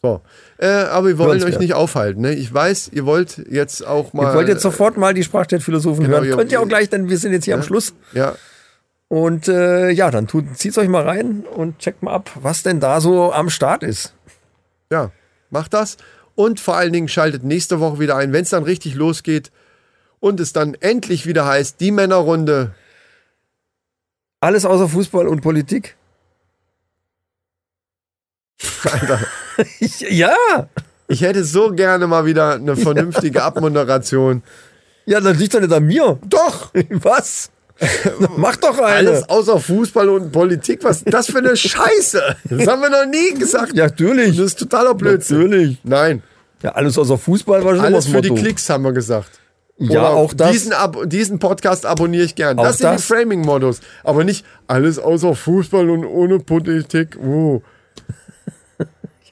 [0.03, 0.19] So.
[0.57, 2.21] Äh, aber wir wollen euch nicht aufhalten.
[2.21, 2.33] Ne?
[2.33, 4.31] Ich weiß, ihr wollt jetzt auch mal.
[4.31, 6.25] Ihr wollt jetzt sofort mal die Sprachchat-Philosophen Genau, hören.
[6.25, 7.93] ihr- Könnt ihr auch gleich, denn wir sind jetzt hier am Schluss.
[8.11, 8.35] Ja,
[9.07, 12.81] Und äh, ja, dann tut, zieht's euch mal rein und checkt mal ab, was denn
[12.81, 14.13] da so am Start ist.
[14.91, 15.11] Ja,
[15.49, 15.95] macht das.
[16.35, 19.51] Und vor allen Dingen schaltet nächste Woche wieder ein, wenn es dann richtig losgeht
[20.19, 22.73] und es dann endlich wieder heißt, die Männerrunde.
[24.41, 25.95] Alles außer Fußball und Politik.
[29.79, 30.35] Ich, ja,
[31.07, 34.41] Ich hätte so gerne mal wieder eine vernünftige Abmoderation.
[35.05, 36.17] ja, das liegt doch nicht an mir.
[36.27, 36.71] Doch!
[36.89, 37.49] Was?
[38.37, 39.09] Mach doch eine.
[39.09, 40.83] Alles außer Fußball und Politik.
[40.83, 42.21] Was ist das für eine Scheiße?
[42.45, 43.73] Das haben wir noch nie gesagt.
[43.75, 44.37] Ja, natürlich.
[44.37, 45.39] Das ist totaler Blödsinn.
[45.39, 45.77] Natürlich.
[45.83, 46.21] Nein,
[46.61, 48.41] Ja, alles außer Fußball war schon alles für das die Motto.
[48.41, 49.31] Klicks haben wir gesagt.
[49.79, 50.51] Ja, Oder auch das.
[50.51, 52.59] Diesen, Ab diesen Podcast abonniere ich gern.
[52.59, 53.01] Auch Das sind das.
[53.07, 53.79] die Framing-Modus.
[54.03, 57.17] Aber nicht alles außer Fußball und ohne Politik.
[57.17, 57.61] Oh.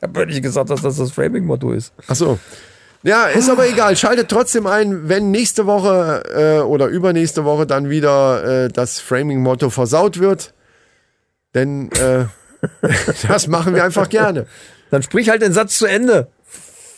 [0.02, 1.94] Ich habe nicht gesagt, dass das das Framing-Motto ist.
[2.08, 2.40] Ach so.
[3.04, 3.96] Ja, ist aber egal.
[3.96, 9.70] Schaltet trotzdem ein, wenn nächste Woche äh, oder übernächste Woche dann wieder äh, das Framing-Motto
[9.70, 10.54] versaut wird.
[11.54, 12.26] Denn äh,
[13.28, 14.48] das machen wir einfach gerne.
[14.90, 16.28] Dann sprich halt den Satz zu Ende.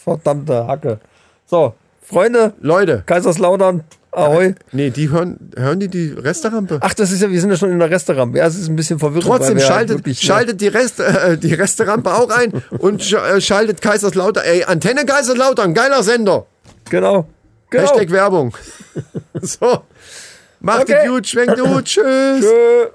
[0.04, 1.00] Verdammte Hacke.
[1.46, 3.84] So, Freunde, Leute, Kaiserslautern,
[4.16, 4.56] Ahoi.
[4.72, 6.78] nee, die hören, hören die die Resterampe?
[6.82, 8.36] Ach, das ist ja, wir sind ja schon in der Restaurant.
[8.36, 9.26] Ja, es ist ein bisschen verwirrend.
[9.26, 13.42] Trotzdem wir schaltet, ne, schaltet die, Rest, äh, die Resterampe auch ein und sch äh,
[13.42, 14.44] schaltet Kaiserslautern.
[14.46, 16.46] Ey, Antenne Kaiserslautern, geiler Sender.
[16.90, 17.28] Genau.
[17.70, 17.84] genau.
[17.84, 18.56] Hashtag Werbung.
[19.42, 19.82] so.
[20.60, 21.08] Macht Okay.
[21.08, 22.42] gut, schwenkt gut, tschüss.
[22.42, 22.88] Tschö.